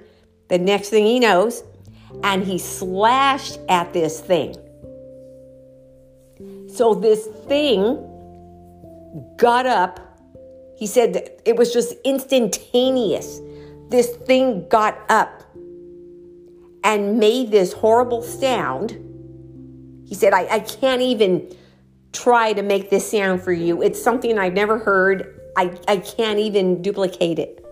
The 0.50 0.60
next 0.60 0.90
thing 0.90 1.04
he 1.04 1.20
knows, 1.20 1.64
and 2.24 2.44
he 2.44 2.60
slashed 2.60 3.58
at 3.68 3.92
this 3.92 4.20
thing. 4.20 4.56
So 6.72 6.94
this 6.94 7.26
thing 7.48 7.98
got 9.38 9.66
up. 9.66 10.00
He 10.78 10.86
said 10.86 11.42
it 11.44 11.56
was 11.56 11.74
just 11.74 11.96
instantaneous. 12.06 13.42
This 13.90 14.16
thing 14.16 14.70
got 14.70 14.96
up 15.10 15.42
and 16.84 17.18
made 17.18 17.50
this 17.50 17.74
horrible 17.74 18.22
sound. 18.22 19.09
He 20.10 20.16
said, 20.16 20.34
I, 20.34 20.48
I 20.56 20.60
can't 20.60 21.04
even 21.04 21.56
try 22.12 22.52
to 22.54 22.64
make 22.64 22.90
this 22.90 23.12
sound 23.12 23.44
for 23.44 23.54
you. 23.54 23.84
It's 23.84 24.02
something 24.02 24.40
I've 24.40 24.56
never 24.56 24.80
heard. 24.80 25.40
I, 25.56 25.78
I 25.88 25.98
can't 25.98 26.40
even 26.40 26.82
duplicate 26.82 27.38
it. 27.38 27.64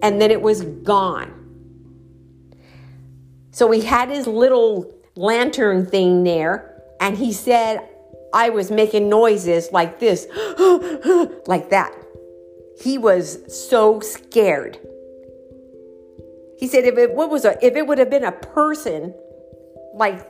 And 0.00 0.20
then 0.20 0.30
it 0.30 0.40
was 0.40 0.62
gone. 0.62 1.34
So 3.50 3.68
he 3.72 3.80
had 3.80 4.10
his 4.10 4.28
little 4.28 4.94
lantern 5.16 5.86
thing 5.86 6.22
there, 6.22 6.80
and 7.00 7.18
he 7.18 7.32
said, 7.32 7.80
I 8.32 8.50
was 8.50 8.70
making 8.70 9.08
noises 9.08 9.70
like 9.72 9.98
this, 9.98 10.28
like 11.48 11.70
that. 11.70 11.92
He 12.80 12.96
was 12.96 13.40
so 13.68 13.98
scared. 13.98 14.78
He 16.60 16.68
said 16.68 16.84
if 16.84 16.96
it 16.96 17.12
what 17.12 17.28
was 17.28 17.44
a 17.44 17.56
if 17.64 17.74
it 17.74 17.86
would 17.88 17.98
have 17.98 18.10
been 18.10 18.24
a 18.24 18.32
person 18.32 19.14
like 19.94 20.24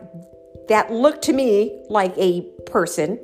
that 0.69 0.93
looked 0.93 1.23
to 1.23 1.33
me 1.33 1.83
like 1.89 2.13
a 2.17 2.43
person, 2.67 3.19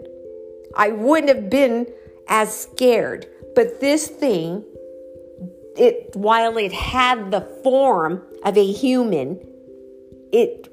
I 0.77 0.91
wouldn't 0.91 1.29
have 1.29 1.51
been 1.51 1.87
as 2.29 2.55
scared. 2.57 3.27
But 3.55 3.81
this 3.81 4.09
thing, 4.09 4.65
it 5.77 6.15
while 6.15 6.57
it 6.57 6.73
had 6.73 7.31
the 7.31 7.43
form 7.63 8.23
of 8.45 8.57
a 8.57 8.73
human, 8.73 9.41
it 10.33 10.69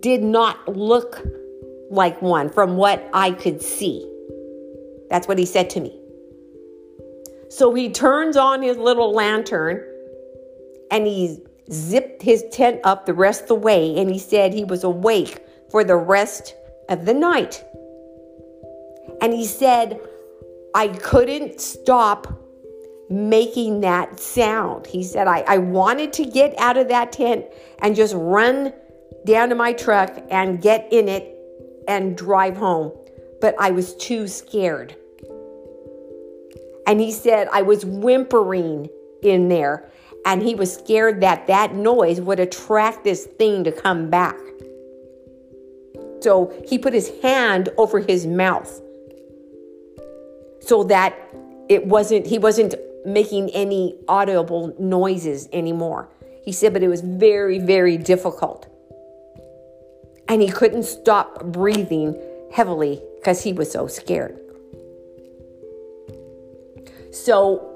did 0.00 0.22
not 0.22 0.76
look 0.76 1.22
like 1.90 2.20
one 2.20 2.50
from 2.50 2.76
what 2.76 3.08
I 3.12 3.30
could 3.30 3.62
see. 3.62 4.10
That's 5.08 5.28
what 5.28 5.38
he 5.38 5.46
said 5.46 5.70
to 5.70 5.80
me. 5.80 5.98
So 7.48 7.72
he 7.72 7.90
turns 7.90 8.36
on 8.36 8.60
his 8.60 8.76
little 8.76 9.12
lantern 9.12 9.82
and 10.90 11.06
he 11.06 11.38
zipped 11.70 12.22
his 12.22 12.44
tent 12.50 12.80
up 12.84 13.06
the 13.06 13.14
rest 13.14 13.42
of 13.42 13.48
the 13.48 13.54
way 13.54 13.96
and 13.96 14.10
he 14.10 14.18
said 14.18 14.52
he 14.52 14.64
was 14.64 14.84
awake 14.84 15.45
for 15.76 15.84
the 15.84 15.94
rest 15.94 16.54
of 16.88 17.04
the 17.04 17.12
night. 17.12 17.62
And 19.20 19.30
he 19.30 19.44
said, 19.44 20.00
I 20.74 20.88
couldn't 20.88 21.60
stop 21.60 22.26
making 23.10 23.82
that 23.82 24.18
sound. 24.18 24.86
He 24.86 25.04
said, 25.04 25.26
I, 25.26 25.40
I 25.40 25.58
wanted 25.58 26.14
to 26.14 26.24
get 26.24 26.58
out 26.58 26.78
of 26.78 26.88
that 26.88 27.12
tent 27.12 27.44
and 27.80 27.94
just 27.94 28.14
run 28.16 28.72
down 29.26 29.50
to 29.50 29.54
my 29.54 29.74
truck 29.74 30.18
and 30.30 30.62
get 30.62 30.90
in 30.90 31.10
it 31.10 31.36
and 31.86 32.16
drive 32.16 32.56
home, 32.56 32.90
but 33.42 33.54
I 33.60 33.70
was 33.70 33.94
too 33.96 34.28
scared. 34.28 34.96
And 36.86 37.02
he 37.02 37.12
said, 37.12 37.48
I 37.52 37.60
was 37.60 37.84
whimpering 37.84 38.88
in 39.22 39.50
there, 39.50 39.90
and 40.24 40.42
he 40.42 40.54
was 40.54 40.72
scared 40.72 41.20
that 41.20 41.46
that 41.48 41.74
noise 41.74 42.18
would 42.18 42.40
attract 42.40 43.04
this 43.04 43.26
thing 43.26 43.62
to 43.64 43.72
come 43.72 44.08
back. 44.08 44.36
So 46.20 46.52
he 46.66 46.78
put 46.78 46.92
his 46.92 47.10
hand 47.22 47.68
over 47.76 48.00
his 48.00 48.26
mouth 48.26 48.80
so 50.60 50.84
that 50.84 51.16
it 51.68 51.86
wasn't, 51.86 52.26
he 52.26 52.38
wasn't 52.38 52.74
making 53.04 53.50
any 53.50 53.96
audible 54.08 54.74
noises 54.78 55.48
anymore. 55.52 56.08
He 56.44 56.52
said, 56.52 56.72
but 56.72 56.82
it 56.82 56.88
was 56.88 57.00
very, 57.00 57.58
very 57.58 57.96
difficult 57.96 58.68
and 60.28 60.42
he 60.42 60.48
couldn't 60.48 60.82
stop 60.82 61.44
breathing 61.44 62.20
heavily 62.52 63.02
because 63.16 63.42
he 63.42 63.52
was 63.52 63.70
so 63.70 63.86
scared. 63.86 64.38
So 67.12 67.72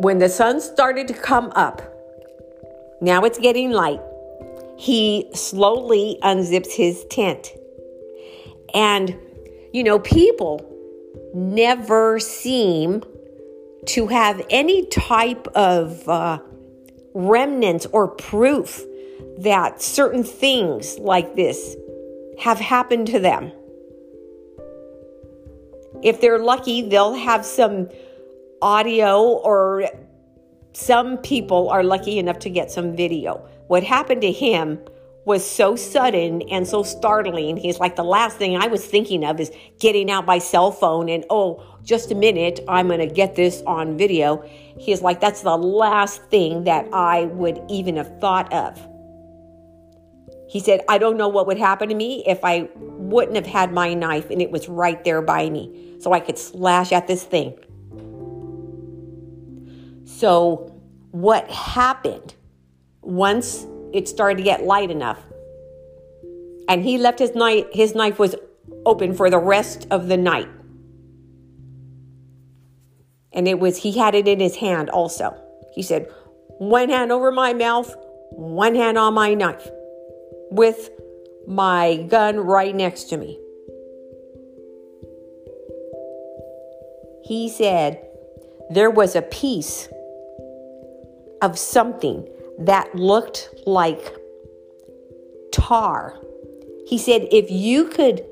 when 0.00 0.18
the 0.18 0.28
sun 0.28 0.60
started 0.60 1.08
to 1.08 1.14
come 1.14 1.52
up, 1.54 1.82
now 3.00 3.24
it's 3.24 3.38
getting 3.38 3.70
light, 3.70 4.00
he 4.76 5.28
slowly 5.34 6.18
unzips 6.22 6.72
his 6.72 7.04
tent. 7.10 7.52
And, 8.74 9.16
you 9.72 9.82
know, 9.82 9.98
people 9.98 10.64
never 11.34 12.18
seem 12.20 13.02
to 13.86 14.06
have 14.08 14.44
any 14.50 14.86
type 14.86 15.46
of 15.48 16.08
uh, 16.08 16.38
remnants 17.14 17.86
or 17.86 18.08
proof 18.08 18.84
that 19.38 19.80
certain 19.80 20.24
things 20.24 20.98
like 20.98 21.34
this 21.36 21.76
have 22.40 22.58
happened 22.58 23.06
to 23.08 23.18
them. 23.18 23.52
If 26.02 26.20
they're 26.20 26.38
lucky, 26.38 26.88
they'll 26.88 27.14
have 27.14 27.44
some 27.44 27.88
audio, 28.62 29.22
or 29.22 29.88
some 30.72 31.18
people 31.18 31.68
are 31.70 31.82
lucky 31.82 32.18
enough 32.18 32.38
to 32.40 32.50
get 32.50 32.70
some 32.70 32.94
video. 32.94 33.48
What 33.66 33.82
happened 33.82 34.22
to 34.22 34.32
him 34.32 34.78
was 35.28 35.48
so 35.48 35.76
sudden 35.76 36.40
and 36.50 36.66
so 36.66 36.82
startling. 36.82 37.58
He's 37.58 37.78
like, 37.78 37.96
the 37.96 38.02
last 38.02 38.38
thing 38.38 38.56
I 38.56 38.66
was 38.66 38.82
thinking 38.82 39.24
of 39.26 39.38
is 39.38 39.52
getting 39.78 40.10
out 40.10 40.24
my 40.24 40.38
cell 40.38 40.72
phone 40.72 41.10
and, 41.10 41.22
oh, 41.28 41.62
just 41.84 42.10
a 42.10 42.14
minute, 42.14 42.60
I'm 42.66 42.88
going 42.88 43.06
to 43.06 43.14
get 43.14 43.36
this 43.36 43.62
on 43.66 43.98
video. 43.98 44.42
He's 44.78 45.02
like, 45.02 45.20
that's 45.20 45.42
the 45.42 45.58
last 45.58 46.22
thing 46.30 46.64
that 46.64 46.88
I 46.94 47.26
would 47.26 47.60
even 47.68 47.98
have 47.98 48.18
thought 48.20 48.50
of. 48.54 48.80
He 50.48 50.60
said, 50.60 50.80
I 50.88 50.96
don't 50.96 51.18
know 51.18 51.28
what 51.28 51.46
would 51.46 51.58
happen 51.58 51.90
to 51.90 51.94
me 51.94 52.24
if 52.26 52.42
I 52.42 52.70
wouldn't 52.74 53.36
have 53.36 53.46
had 53.46 53.70
my 53.70 53.92
knife 53.92 54.30
and 54.30 54.40
it 54.40 54.50
was 54.50 54.66
right 54.66 55.04
there 55.04 55.20
by 55.20 55.50
me 55.50 55.96
so 56.00 56.14
I 56.14 56.20
could 56.20 56.38
slash 56.38 56.90
at 56.90 57.06
this 57.06 57.22
thing. 57.22 57.58
So, 60.06 60.74
what 61.10 61.50
happened 61.50 62.34
once 63.02 63.66
it 63.92 64.08
started 64.08 64.38
to 64.38 64.42
get 64.42 64.64
light 64.64 64.90
enough 64.90 65.18
and 66.68 66.84
he 66.84 66.98
left 66.98 67.18
his 67.18 67.34
knife 67.34 67.66
his 67.72 67.94
knife 67.94 68.18
was 68.18 68.36
open 68.84 69.14
for 69.14 69.30
the 69.30 69.38
rest 69.38 69.86
of 69.90 70.08
the 70.08 70.16
night. 70.16 70.48
And 73.32 73.48
it 73.48 73.58
was 73.58 73.78
he 73.78 73.92
had 73.92 74.14
it 74.14 74.28
in 74.28 74.40
his 74.40 74.56
hand 74.56 74.90
also. 74.90 75.36
He 75.74 75.82
said, 75.82 76.10
one 76.58 76.88
hand 76.88 77.12
over 77.12 77.30
my 77.30 77.52
mouth, 77.52 77.94
one 78.30 78.74
hand 78.74 78.98
on 78.98 79.14
my 79.14 79.34
knife 79.34 79.68
with 80.50 80.90
my 81.46 81.96
gun 82.08 82.38
right 82.38 82.74
next 82.74 83.04
to 83.04 83.16
me. 83.16 83.38
He 87.24 87.48
said 87.48 88.04
there 88.70 88.90
was 88.90 89.14
a 89.14 89.22
piece 89.22 89.88
of 91.42 91.58
something 91.58 92.26
that 92.58 92.94
looked 92.94 93.54
like 93.66 94.14
tar. 95.52 96.18
He 96.86 96.98
said 96.98 97.28
if 97.30 97.50
you 97.50 97.88
could 97.88 98.24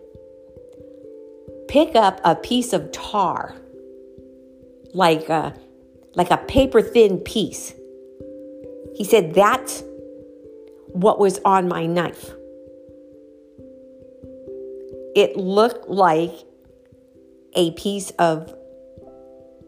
pick 1.69 1.95
up 1.95 2.21
a 2.25 2.35
piece 2.35 2.73
of 2.73 2.91
tar, 2.93 3.55
like 4.93 5.29
a, 5.29 5.55
like 6.15 6.31
a 6.31 6.39
paper 6.39 6.81
thin 6.81 7.19
piece, 7.19 7.75
he 8.95 9.05
said 9.05 9.35
that's 9.35 9.83
what 10.89 11.19
was 11.19 11.39
on 11.45 11.69
my 11.69 11.87
knife. 11.87 12.33
It 15.15 15.37
looked 15.37 15.89
like 15.89 16.33
a 17.55 17.71
piece 17.73 18.11
of 18.19 18.55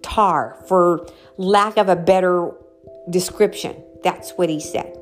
tar, 0.03 0.63
for 0.67 1.07
lack 1.37 1.77
of 1.77 1.89
a 1.89 1.97
better 1.97 2.53
description. 3.11 3.83
That's 4.03 4.33
what 4.33 4.49
he 4.49 4.61
said. 4.61 4.97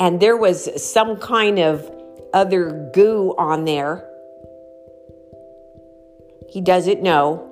And 0.00 0.20
there 0.20 0.36
was 0.36 0.82
some 0.82 1.16
kind 1.16 1.58
of 1.58 1.90
other 2.34 2.90
goo 2.94 3.34
on 3.38 3.64
there. 3.64 4.08
He 6.48 6.60
doesn't 6.60 7.02
know. 7.02 7.48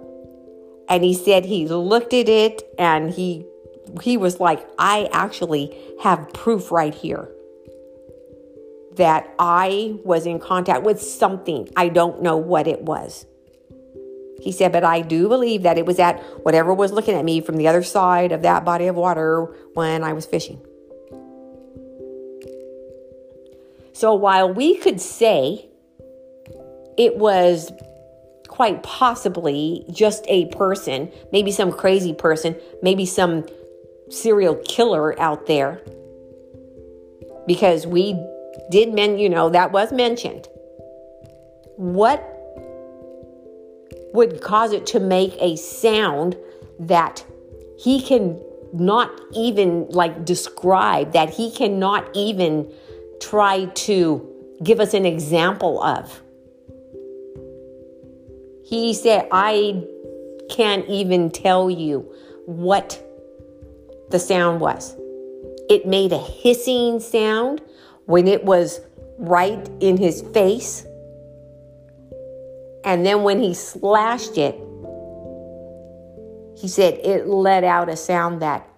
And 0.88 1.04
he 1.04 1.14
said 1.14 1.44
he 1.44 1.68
looked 1.68 2.12
at 2.12 2.28
it 2.28 2.62
and 2.78 3.10
he 3.10 3.46
he 4.02 4.16
was 4.16 4.38
like, 4.40 4.66
I 4.78 5.08
actually 5.12 5.76
have 6.02 6.32
proof 6.32 6.70
right 6.70 6.94
here 6.94 7.28
that 8.96 9.32
I 9.38 9.98
was 10.04 10.26
in 10.26 10.38
contact 10.38 10.82
with 10.82 11.00
something. 11.00 11.68
I 11.76 11.88
don't 11.88 12.22
know 12.22 12.36
what 12.36 12.66
it 12.66 12.82
was. 12.82 13.26
He 14.40 14.52
said, 14.52 14.72
but 14.72 14.84
I 14.84 15.02
do 15.02 15.28
believe 15.28 15.62
that 15.62 15.78
it 15.78 15.86
was 15.86 15.98
at 15.98 16.20
whatever 16.44 16.72
was 16.72 16.92
looking 16.92 17.14
at 17.14 17.24
me 17.24 17.40
from 17.40 17.56
the 17.56 17.68
other 17.68 17.82
side 17.82 18.32
of 18.32 18.42
that 18.42 18.64
body 18.64 18.86
of 18.86 18.96
water 18.96 19.54
when 19.74 20.02
I 20.02 20.12
was 20.12 20.26
fishing. 20.26 20.60
So 23.92 24.14
while 24.14 24.52
we 24.52 24.76
could 24.76 25.00
say 25.00 25.68
it 26.96 27.18
was 27.18 27.70
quite 28.48 28.82
possibly 28.82 29.84
just 29.90 30.24
a 30.28 30.46
person, 30.46 31.10
maybe 31.32 31.50
some 31.50 31.70
crazy 31.72 32.14
person, 32.14 32.56
maybe 32.82 33.04
some 33.06 33.46
serial 34.08 34.54
killer 34.66 35.18
out 35.20 35.46
there, 35.46 35.82
because 37.46 37.86
we 37.86 38.14
did 38.70 38.94
men, 38.94 39.18
you 39.18 39.28
know, 39.28 39.50
that 39.50 39.72
was 39.72 39.92
mentioned. 39.92 40.46
What 41.76 42.29
would 44.12 44.40
cause 44.40 44.72
it 44.72 44.86
to 44.86 45.00
make 45.00 45.36
a 45.40 45.56
sound 45.56 46.36
that 46.78 47.24
he 47.78 48.02
can 48.02 48.40
not 48.72 49.10
even 49.32 49.86
like 49.88 50.24
describe, 50.24 51.12
that 51.12 51.30
he 51.30 51.50
cannot 51.50 52.08
even 52.14 52.72
try 53.20 53.66
to 53.66 54.26
give 54.62 54.80
us 54.80 54.94
an 54.94 55.06
example 55.06 55.82
of. 55.82 56.22
He 58.64 58.94
said, 58.94 59.28
I 59.32 59.84
can't 60.48 60.86
even 60.88 61.30
tell 61.30 61.70
you 61.70 62.00
what 62.46 63.02
the 64.10 64.18
sound 64.18 64.60
was. 64.60 64.96
It 65.68 65.86
made 65.86 66.12
a 66.12 66.18
hissing 66.18 67.00
sound 67.00 67.62
when 68.06 68.26
it 68.26 68.44
was 68.44 68.80
right 69.18 69.68
in 69.80 69.96
his 69.96 70.22
face. 70.34 70.84
And 72.84 73.04
then 73.04 73.22
when 73.22 73.40
he 73.40 73.54
slashed 73.54 74.38
it, 74.38 74.54
he 76.56 76.68
said 76.68 76.94
it 77.02 77.26
let 77.26 77.64
out 77.64 77.88
a 77.88 77.96
sound 77.96 78.42
that 78.42 78.68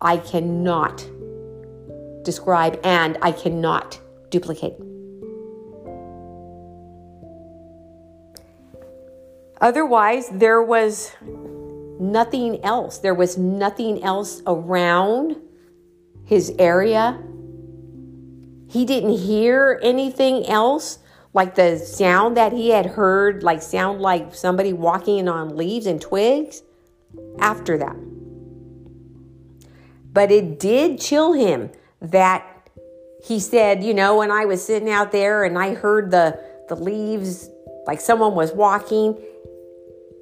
I 0.00 0.16
cannot 0.16 1.06
describe 2.22 2.80
and 2.84 3.18
I 3.22 3.32
cannot 3.32 4.00
duplicate. 4.30 4.74
Otherwise, 9.60 10.28
there 10.30 10.62
was 10.62 11.12
nothing 12.00 12.64
else. 12.64 12.98
There 12.98 13.14
was 13.14 13.36
nothing 13.36 14.02
else 14.02 14.42
around 14.46 15.36
his 16.24 16.54
area. 16.58 17.22
He 18.68 18.86
didn't 18.86 19.18
hear 19.18 19.78
anything 19.82 20.46
else 20.46 20.99
like 21.32 21.54
the 21.54 21.78
sound 21.78 22.36
that 22.36 22.52
he 22.52 22.70
had 22.70 22.86
heard, 22.86 23.42
like 23.42 23.62
sound 23.62 24.00
like 24.00 24.34
somebody 24.34 24.72
walking 24.72 25.28
on 25.28 25.56
leaves 25.56 25.86
and 25.86 26.00
twigs 26.00 26.62
after 27.38 27.78
that. 27.78 27.96
But 30.12 30.32
it 30.32 30.58
did 30.58 31.00
chill 31.00 31.32
him 31.32 31.70
that 32.00 32.44
he 33.24 33.38
said, 33.38 33.84
you 33.84 33.94
know, 33.94 34.18
when 34.18 34.30
I 34.30 34.44
was 34.44 34.64
sitting 34.64 34.90
out 34.90 35.12
there 35.12 35.44
and 35.44 35.58
I 35.58 35.74
heard 35.74 36.10
the, 36.10 36.40
the 36.68 36.74
leaves, 36.74 37.48
like 37.86 38.00
someone 38.00 38.34
was 38.34 38.52
walking, 38.52 39.16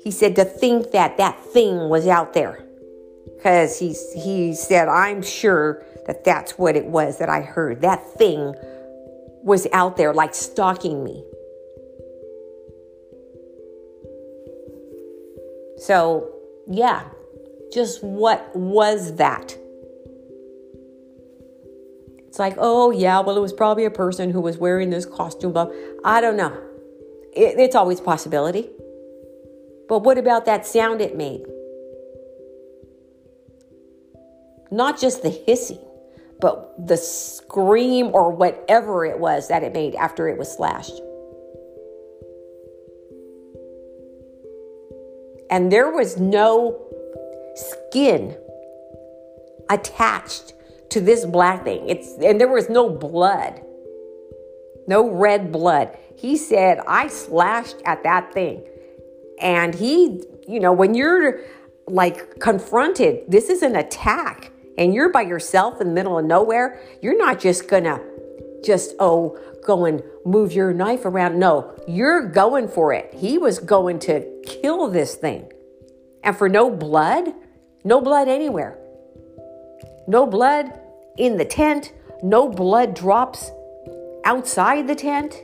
he 0.02 0.10
said 0.10 0.36
to 0.36 0.44
think 0.44 0.90
that 0.90 1.16
that 1.16 1.40
thing 1.40 1.88
was 1.88 2.06
out 2.06 2.34
there. 2.34 2.64
Because 3.36 3.78
he, 3.78 3.94
he 4.20 4.54
said, 4.54 4.88
I'm 4.88 5.22
sure 5.22 5.84
that 6.06 6.24
that's 6.24 6.58
what 6.58 6.76
it 6.76 6.86
was 6.86 7.18
that 7.18 7.28
I 7.28 7.40
heard. 7.40 7.82
That 7.82 8.04
thing 8.14 8.54
was 9.48 9.66
out 9.72 9.96
there, 9.96 10.14
like 10.14 10.34
stalking 10.34 11.02
me. 11.02 11.24
So, 15.78 16.30
yeah, 16.68 17.04
just 17.72 18.04
what 18.04 18.54
was 18.54 19.16
that? 19.16 19.56
It's 22.26 22.38
like, 22.38 22.54
oh, 22.58 22.90
yeah, 22.90 23.20
well, 23.20 23.36
it 23.36 23.40
was 23.40 23.52
probably 23.52 23.84
a 23.84 23.90
person 23.90 24.30
who 24.30 24.40
was 24.40 24.58
wearing 24.58 24.90
this 24.90 25.06
costume. 25.06 25.52
But 25.52 25.72
I 26.04 26.20
don't 26.20 26.36
know. 26.36 26.52
It, 27.32 27.58
it's 27.58 27.74
always 27.74 28.00
possibility. 28.00 28.68
But 29.88 30.00
what 30.00 30.18
about 30.18 30.44
that 30.44 30.66
sound 30.66 31.00
it 31.00 31.16
made? 31.16 31.46
Not 34.70 35.00
just 35.00 35.22
the 35.22 35.30
hissing, 35.30 35.78
but 36.40 36.74
the 36.86 36.96
scream 36.96 38.10
or 38.12 38.30
whatever 38.30 39.04
it 39.04 39.18
was 39.18 39.48
that 39.48 39.62
it 39.62 39.72
made 39.72 39.94
after 39.94 40.28
it 40.28 40.38
was 40.38 40.50
slashed. 40.54 41.00
And 45.50 45.72
there 45.72 45.90
was 45.90 46.18
no 46.18 46.80
skin 47.54 48.36
attached 49.70 50.54
to 50.90 51.00
this 51.00 51.24
black 51.24 51.64
thing. 51.64 51.88
It's 51.88 52.12
and 52.22 52.40
there 52.40 52.48
was 52.48 52.68
no 52.68 52.88
blood. 52.88 53.62
No 54.86 55.10
red 55.10 55.52
blood. 55.52 55.96
He 56.16 56.36
said, 56.36 56.80
I 56.86 57.08
slashed 57.08 57.76
at 57.84 58.02
that 58.04 58.32
thing. 58.32 58.64
And 59.40 59.74
he, 59.74 60.24
you 60.48 60.60
know, 60.60 60.72
when 60.72 60.94
you're 60.94 61.40
like 61.86 62.40
confronted, 62.40 63.24
this 63.28 63.50
is 63.50 63.62
an 63.62 63.76
attack, 63.76 64.50
and 64.78 64.94
you're 64.94 65.10
by 65.10 65.22
yourself 65.22 65.80
in 65.80 65.88
the 65.88 65.92
middle 65.92 66.18
of 66.18 66.24
nowhere, 66.24 66.80
you're 67.02 67.18
not 67.18 67.38
just 67.38 67.68
gonna 67.68 68.00
just, 68.64 68.94
oh, 68.98 69.38
go 69.64 69.84
and 69.84 70.02
move 70.24 70.52
your 70.52 70.72
knife 70.72 71.04
around. 71.04 71.38
No, 71.38 71.74
you're 71.86 72.26
going 72.26 72.68
for 72.68 72.92
it. 72.92 73.12
He 73.12 73.38
was 73.38 73.58
going 73.58 73.98
to 74.00 74.42
kill 74.46 74.88
this 74.88 75.14
thing. 75.14 75.52
And 76.24 76.36
for 76.36 76.48
no 76.48 76.70
blood, 76.70 77.34
no 77.84 78.00
blood 78.00 78.28
anywhere. 78.28 78.78
No 80.06 80.26
blood 80.26 80.80
in 81.18 81.36
the 81.36 81.44
tent, 81.44 81.92
no 82.22 82.48
blood 82.48 82.94
drops 82.94 83.50
outside 84.24 84.88
the 84.88 84.94
tent. 84.94 85.34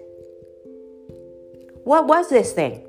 What 1.84 2.06
was 2.06 2.30
this 2.30 2.52
thing? 2.52 2.82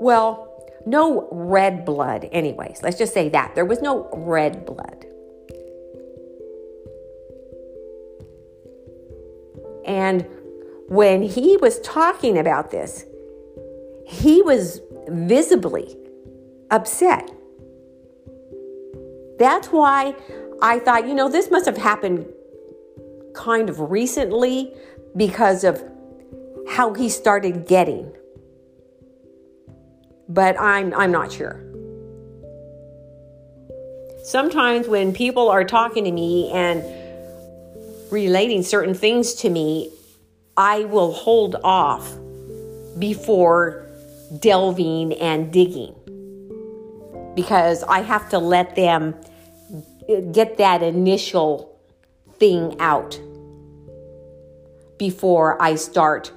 Well, 0.00 0.53
no 0.86 1.28
red 1.30 1.84
blood, 1.84 2.28
anyways. 2.32 2.80
Let's 2.82 2.98
just 2.98 3.14
say 3.14 3.28
that. 3.30 3.54
There 3.54 3.64
was 3.64 3.80
no 3.80 4.08
red 4.12 4.66
blood. 4.66 5.06
And 9.86 10.26
when 10.88 11.22
he 11.22 11.56
was 11.56 11.80
talking 11.80 12.38
about 12.38 12.70
this, 12.70 13.04
he 14.06 14.42
was 14.42 14.80
visibly 15.08 15.96
upset. 16.70 17.30
That's 19.38 19.68
why 19.68 20.14
I 20.62 20.78
thought, 20.78 21.06
you 21.06 21.14
know, 21.14 21.28
this 21.28 21.50
must 21.50 21.66
have 21.66 21.76
happened 21.76 22.26
kind 23.34 23.68
of 23.68 23.80
recently 23.90 24.72
because 25.16 25.64
of 25.64 25.82
how 26.68 26.94
he 26.94 27.08
started 27.08 27.66
getting 27.66 28.12
but 30.34 30.60
I'm 30.60 30.92
I'm 30.94 31.12
not 31.12 31.32
sure. 31.32 31.60
Sometimes 34.24 34.88
when 34.88 35.12
people 35.12 35.48
are 35.48 35.64
talking 35.64 36.04
to 36.04 36.12
me 36.12 36.50
and 36.50 36.82
relating 38.10 38.62
certain 38.62 38.94
things 38.94 39.34
to 39.34 39.50
me, 39.50 39.92
I 40.56 40.84
will 40.84 41.12
hold 41.12 41.56
off 41.62 42.10
before 42.98 43.86
delving 44.40 45.12
and 45.14 45.52
digging 45.52 45.94
because 47.36 47.84
I 47.84 48.00
have 48.00 48.28
to 48.30 48.38
let 48.38 48.74
them 48.76 49.14
get 50.32 50.58
that 50.58 50.82
initial 50.82 51.78
thing 52.38 52.76
out 52.80 53.20
before 54.98 55.60
I 55.62 55.74
start 55.76 56.32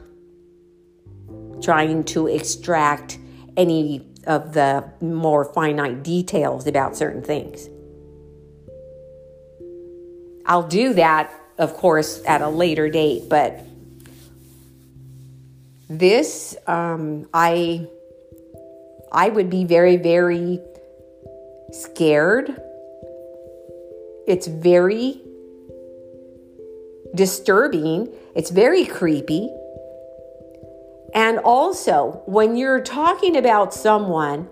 trying 1.61 2.03
to 2.05 2.27
extract 2.27 3.17
any 3.57 4.05
of 4.25 4.53
the 4.53 4.87
more 5.01 5.43
finite 5.43 6.03
details 6.03 6.67
about 6.67 6.95
certain 6.95 7.23
things. 7.23 7.67
I'll 10.45 10.67
do 10.67 10.93
that, 10.93 11.33
of 11.57 11.73
course, 11.73 12.23
at 12.25 12.41
a 12.41 12.47
later 12.47 12.89
date, 12.89 13.23
but 13.27 13.59
this, 15.89 16.55
um, 16.67 17.27
I, 17.33 17.87
I 19.11 19.29
would 19.29 19.49
be 19.49 19.65
very, 19.65 19.97
very 19.97 20.59
scared. 21.71 22.61
It's 24.27 24.47
very 24.47 25.21
disturbing. 27.15 28.09
It's 28.35 28.51
very 28.51 28.85
creepy. 28.85 29.49
And 31.13 31.39
also, 31.39 32.21
when 32.25 32.55
you're 32.55 32.81
talking 32.81 33.37
about 33.37 33.73
someone 33.73 34.49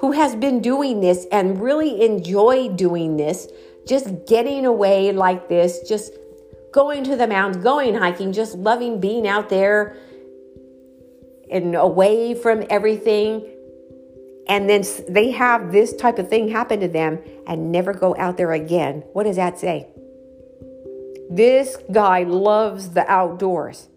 who 0.00 0.12
has 0.12 0.34
been 0.34 0.60
doing 0.60 1.00
this 1.00 1.26
and 1.30 1.60
really 1.60 2.04
enjoyed 2.04 2.76
doing 2.76 3.16
this, 3.16 3.48
just 3.86 4.26
getting 4.26 4.66
away 4.66 5.12
like 5.12 5.48
this, 5.48 5.88
just 5.88 6.12
going 6.72 7.04
to 7.04 7.16
the 7.16 7.26
mountains, 7.26 7.62
going 7.62 7.94
hiking, 7.94 8.32
just 8.32 8.56
loving 8.56 9.00
being 9.00 9.26
out 9.26 9.48
there 9.48 9.96
and 11.50 11.74
away 11.74 12.34
from 12.34 12.64
everything. 12.68 13.48
And 14.48 14.68
then 14.68 14.84
they 15.08 15.30
have 15.30 15.72
this 15.72 15.94
type 15.94 16.18
of 16.18 16.28
thing 16.28 16.48
happen 16.48 16.80
to 16.80 16.88
them 16.88 17.18
and 17.46 17.72
never 17.72 17.92
go 17.92 18.14
out 18.18 18.36
there 18.36 18.52
again. 18.52 19.02
What 19.12 19.24
does 19.24 19.36
that 19.36 19.58
say? 19.58 19.88
This 21.30 21.76
guy 21.90 22.22
loves 22.22 22.90
the 22.90 23.08
outdoors. 23.10 23.88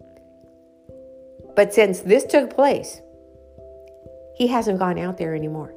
But 1.56 1.74
since 1.74 2.00
this 2.00 2.24
took 2.24 2.54
place, 2.54 3.00
he 4.36 4.46
hasn't 4.46 4.78
gone 4.78 4.98
out 4.98 5.18
there 5.18 5.34
anymore. 5.34 5.74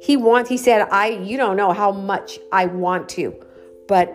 He 0.00 0.16
wants, 0.16 0.48
he 0.48 0.56
said, 0.56 0.88
I, 0.90 1.08
you 1.08 1.36
don't 1.36 1.56
know 1.56 1.72
how 1.72 1.92
much 1.92 2.38
I 2.52 2.66
want 2.66 3.08
to, 3.10 3.34
but 3.86 4.14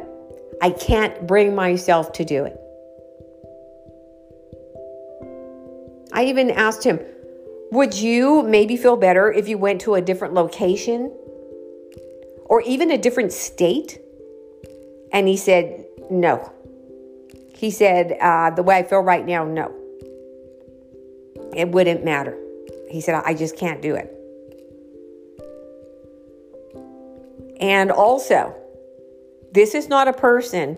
I 0.62 0.72
can't 0.72 1.28
bring 1.28 1.54
myself 1.54 2.12
to 2.14 2.26
do 2.26 2.46
it. 2.46 2.60
I 6.14 6.26
even 6.26 6.50
asked 6.50 6.84
him, 6.84 7.00
would 7.72 7.94
you 7.94 8.42
maybe 8.44 8.78
feel 8.78 8.96
better 8.96 9.32
if 9.32 9.48
you 9.50 9.58
went 9.58 9.82
to 9.82 9.96
a 9.96 10.02
different 10.02 10.34
location 10.34 11.12
or 12.46 12.62
even 12.62 12.90
a 12.92 12.98
different 12.98 13.34
state? 13.34 14.00
And 15.12 15.28
he 15.28 15.36
said, 15.36 15.86
no. 16.10 16.52
He 17.66 17.72
said, 17.72 18.16
uh, 18.22 18.52
the 18.52 18.62
way 18.62 18.78
I 18.78 18.84
feel 18.84 19.00
right 19.00 19.26
now, 19.26 19.44
no. 19.44 19.74
It 21.56 21.68
wouldn't 21.70 22.06
matter. 22.06 22.38
He 22.92 23.02
said, 23.02 23.24
I 23.26 23.34
just 23.34 23.58
can't 23.58 23.82
do 23.82 23.96
it. 23.96 24.06
And 27.60 27.92
also, 27.92 28.56
this 29.52 29.74
is 29.74 29.90
not 29.90 30.08
a 30.08 30.14
person 30.14 30.78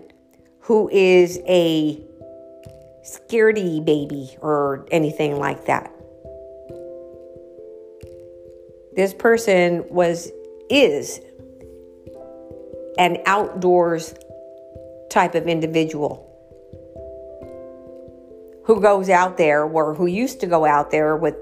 who 0.62 0.90
is 0.90 1.42
a 1.46 2.02
scaredy 3.04 3.84
baby 3.84 4.38
or 4.40 4.88
anything 4.90 5.38
like 5.38 5.66
that. 5.66 5.92
This 8.96 9.14
person 9.14 9.84
was, 9.90 10.32
is 10.70 11.20
an 12.98 13.18
outdoors 13.26 14.14
type 15.10 15.36
of 15.36 15.50
individual 15.50 16.26
who 18.68 18.82
goes 18.82 19.09
out 19.09 19.38
there 19.38 19.63
or 19.63 19.93
who 19.93 20.07
used 20.07 20.41
to 20.41 20.45
go 20.45 20.65
out 20.65 20.91
there 20.91 21.15
with 21.15 21.36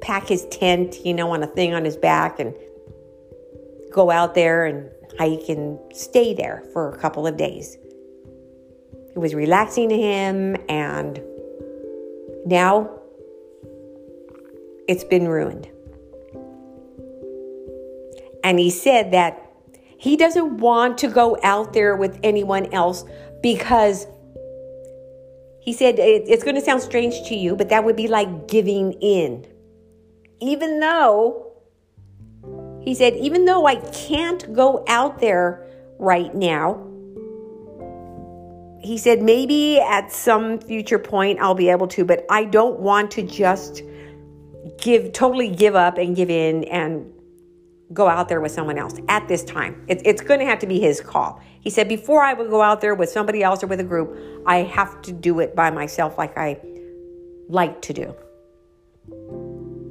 pack 0.00 0.28
his 0.28 0.46
tent, 0.46 1.04
you 1.04 1.12
know, 1.12 1.32
on 1.32 1.42
a 1.42 1.48
thing 1.48 1.74
on 1.74 1.84
his 1.84 1.96
back 1.96 2.38
and 2.38 2.54
go 3.92 4.08
out 4.08 4.36
there 4.36 4.66
and 4.66 4.88
hike 5.18 5.48
and 5.48 5.80
stay 5.92 6.32
there 6.32 6.62
for 6.72 6.94
a 6.94 6.98
couple 6.98 7.26
of 7.26 7.36
days. 7.36 7.76
It 9.16 9.18
was 9.18 9.34
relaxing 9.34 9.88
to 9.88 9.98
him 9.98 10.56
and 10.68 11.20
now 12.46 12.88
it's 14.86 15.02
been 15.02 15.26
ruined. 15.26 15.68
And 18.44 18.60
he 18.60 18.70
said 18.70 19.10
that 19.10 19.42
he 19.98 20.16
doesn't 20.16 20.58
want 20.58 20.98
to 20.98 21.08
go 21.08 21.36
out 21.42 21.72
there 21.72 21.96
with 21.96 22.20
anyone 22.22 22.72
else 22.72 23.04
because 23.42 24.06
he 25.66 25.72
said 25.72 25.96
it's 25.98 26.44
going 26.44 26.54
to 26.54 26.60
sound 26.60 26.80
strange 26.80 27.26
to 27.28 27.34
you, 27.34 27.56
but 27.56 27.70
that 27.70 27.84
would 27.84 27.96
be 27.96 28.06
like 28.06 28.46
giving 28.46 28.92
in. 28.92 29.44
Even 30.40 30.78
though, 30.78 31.54
he 32.82 32.94
said, 32.94 33.16
even 33.16 33.46
though 33.46 33.66
I 33.66 33.74
can't 33.90 34.54
go 34.54 34.84
out 34.86 35.18
there 35.18 35.66
right 35.98 36.32
now, 36.32 36.86
he 38.80 38.96
said, 38.96 39.22
maybe 39.22 39.80
at 39.80 40.12
some 40.12 40.60
future 40.60 41.00
point 41.00 41.40
I'll 41.40 41.56
be 41.56 41.68
able 41.68 41.88
to, 41.88 42.04
but 42.04 42.24
I 42.30 42.44
don't 42.44 42.78
want 42.78 43.10
to 43.12 43.24
just 43.24 43.82
give, 44.78 45.12
totally 45.12 45.50
give 45.50 45.74
up 45.74 45.98
and 45.98 46.14
give 46.14 46.30
in 46.30 46.62
and 46.64 47.12
go 47.92 48.08
out 48.08 48.28
there 48.28 48.40
with 48.40 48.52
someone 48.52 48.78
else 48.78 48.94
at 49.08 49.28
this 49.28 49.44
time. 49.44 49.84
It, 49.88 50.02
it's 50.04 50.20
going 50.20 50.40
to 50.40 50.46
have 50.46 50.58
to 50.60 50.66
be 50.66 50.80
his 50.80 51.00
call. 51.00 51.40
He 51.60 51.70
said, 51.70 51.88
before 51.88 52.22
I 52.22 52.32
would 52.32 52.50
go 52.50 52.62
out 52.62 52.80
there 52.80 52.94
with 52.94 53.08
somebody 53.10 53.42
else 53.42 53.62
or 53.62 53.66
with 53.66 53.80
a 53.80 53.84
group, 53.84 54.16
I 54.46 54.58
have 54.58 55.02
to 55.02 55.12
do 55.12 55.40
it 55.40 55.54
by 55.54 55.70
myself 55.70 56.18
like 56.18 56.36
I 56.36 56.60
like 57.48 57.82
to 57.82 57.92
do. 57.92 58.14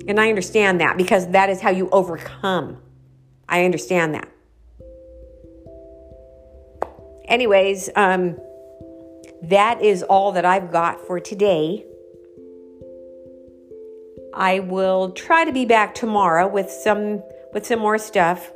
And 0.07 0.19
I 0.19 0.29
understand 0.29 0.81
that 0.81 0.97
because 0.97 1.27
that 1.31 1.49
is 1.49 1.61
how 1.61 1.71
you 1.71 1.89
overcome. 1.89 2.77
I 3.47 3.65
understand 3.65 4.13
that. 4.15 4.29
Anyways, 7.25 7.89
um, 7.95 8.37
that 9.41 9.81
is 9.81 10.03
all 10.03 10.33
that 10.33 10.45
I've 10.45 10.71
got 10.71 10.99
for 11.07 11.19
today. 11.19 11.85
I 14.33 14.59
will 14.59 15.11
try 15.11 15.45
to 15.45 15.53
be 15.53 15.65
back 15.65 15.95
tomorrow 15.95 16.47
with 16.47 16.69
some 16.69 17.23
with 17.55 17.65
some 17.65 17.79
more 17.79 17.97
stuff. 17.97 18.51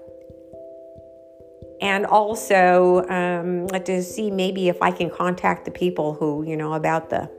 And 1.82 2.06
also 2.06 3.08
um, 3.08 3.68
to 3.86 4.04
see 4.04 4.30
maybe 4.30 4.68
if 4.68 4.82
I 4.82 4.92
can 4.92 5.10
contact 5.10 5.64
the 5.64 5.72
people 5.72 6.14
who, 6.14 6.44
you 6.46 6.58
know, 6.58 6.74
about 6.74 7.10
the, 7.10 7.32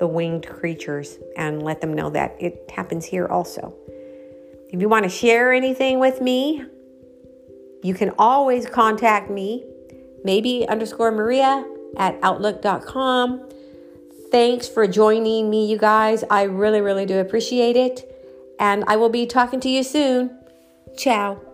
the 0.00 0.08
winged 0.08 0.48
creatures 0.48 1.16
and 1.36 1.62
let 1.62 1.80
them 1.80 1.94
know 1.94 2.10
that 2.10 2.36
it 2.40 2.68
happens 2.74 3.06
here 3.06 3.26
also. 3.26 3.72
If 4.70 4.80
you 4.80 4.88
want 4.88 5.04
to 5.04 5.08
share 5.08 5.52
anything 5.52 6.00
with 6.00 6.20
me, 6.20 6.64
you 7.84 7.94
can 7.94 8.10
always 8.18 8.66
contact 8.66 9.30
me, 9.30 9.64
maybe 10.24 10.66
underscore 10.68 11.12
Maria 11.12 11.64
at 11.96 12.18
outlook.com. 12.24 13.48
Thanks 14.32 14.66
for 14.66 14.88
joining 14.88 15.48
me, 15.48 15.70
you 15.70 15.78
guys. 15.78 16.24
I 16.28 16.42
really, 16.42 16.80
really 16.80 17.06
do 17.06 17.20
appreciate 17.20 17.76
it. 17.76 18.10
And 18.58 18.82
I 18.88 18.96
will 18.96 19.10
be 19.10 19.26
talking 19.26 19.60
to 19.60 19.68
you 19.68 19.84
soon. 19.84 20.40
Tchau! 20.96 21.53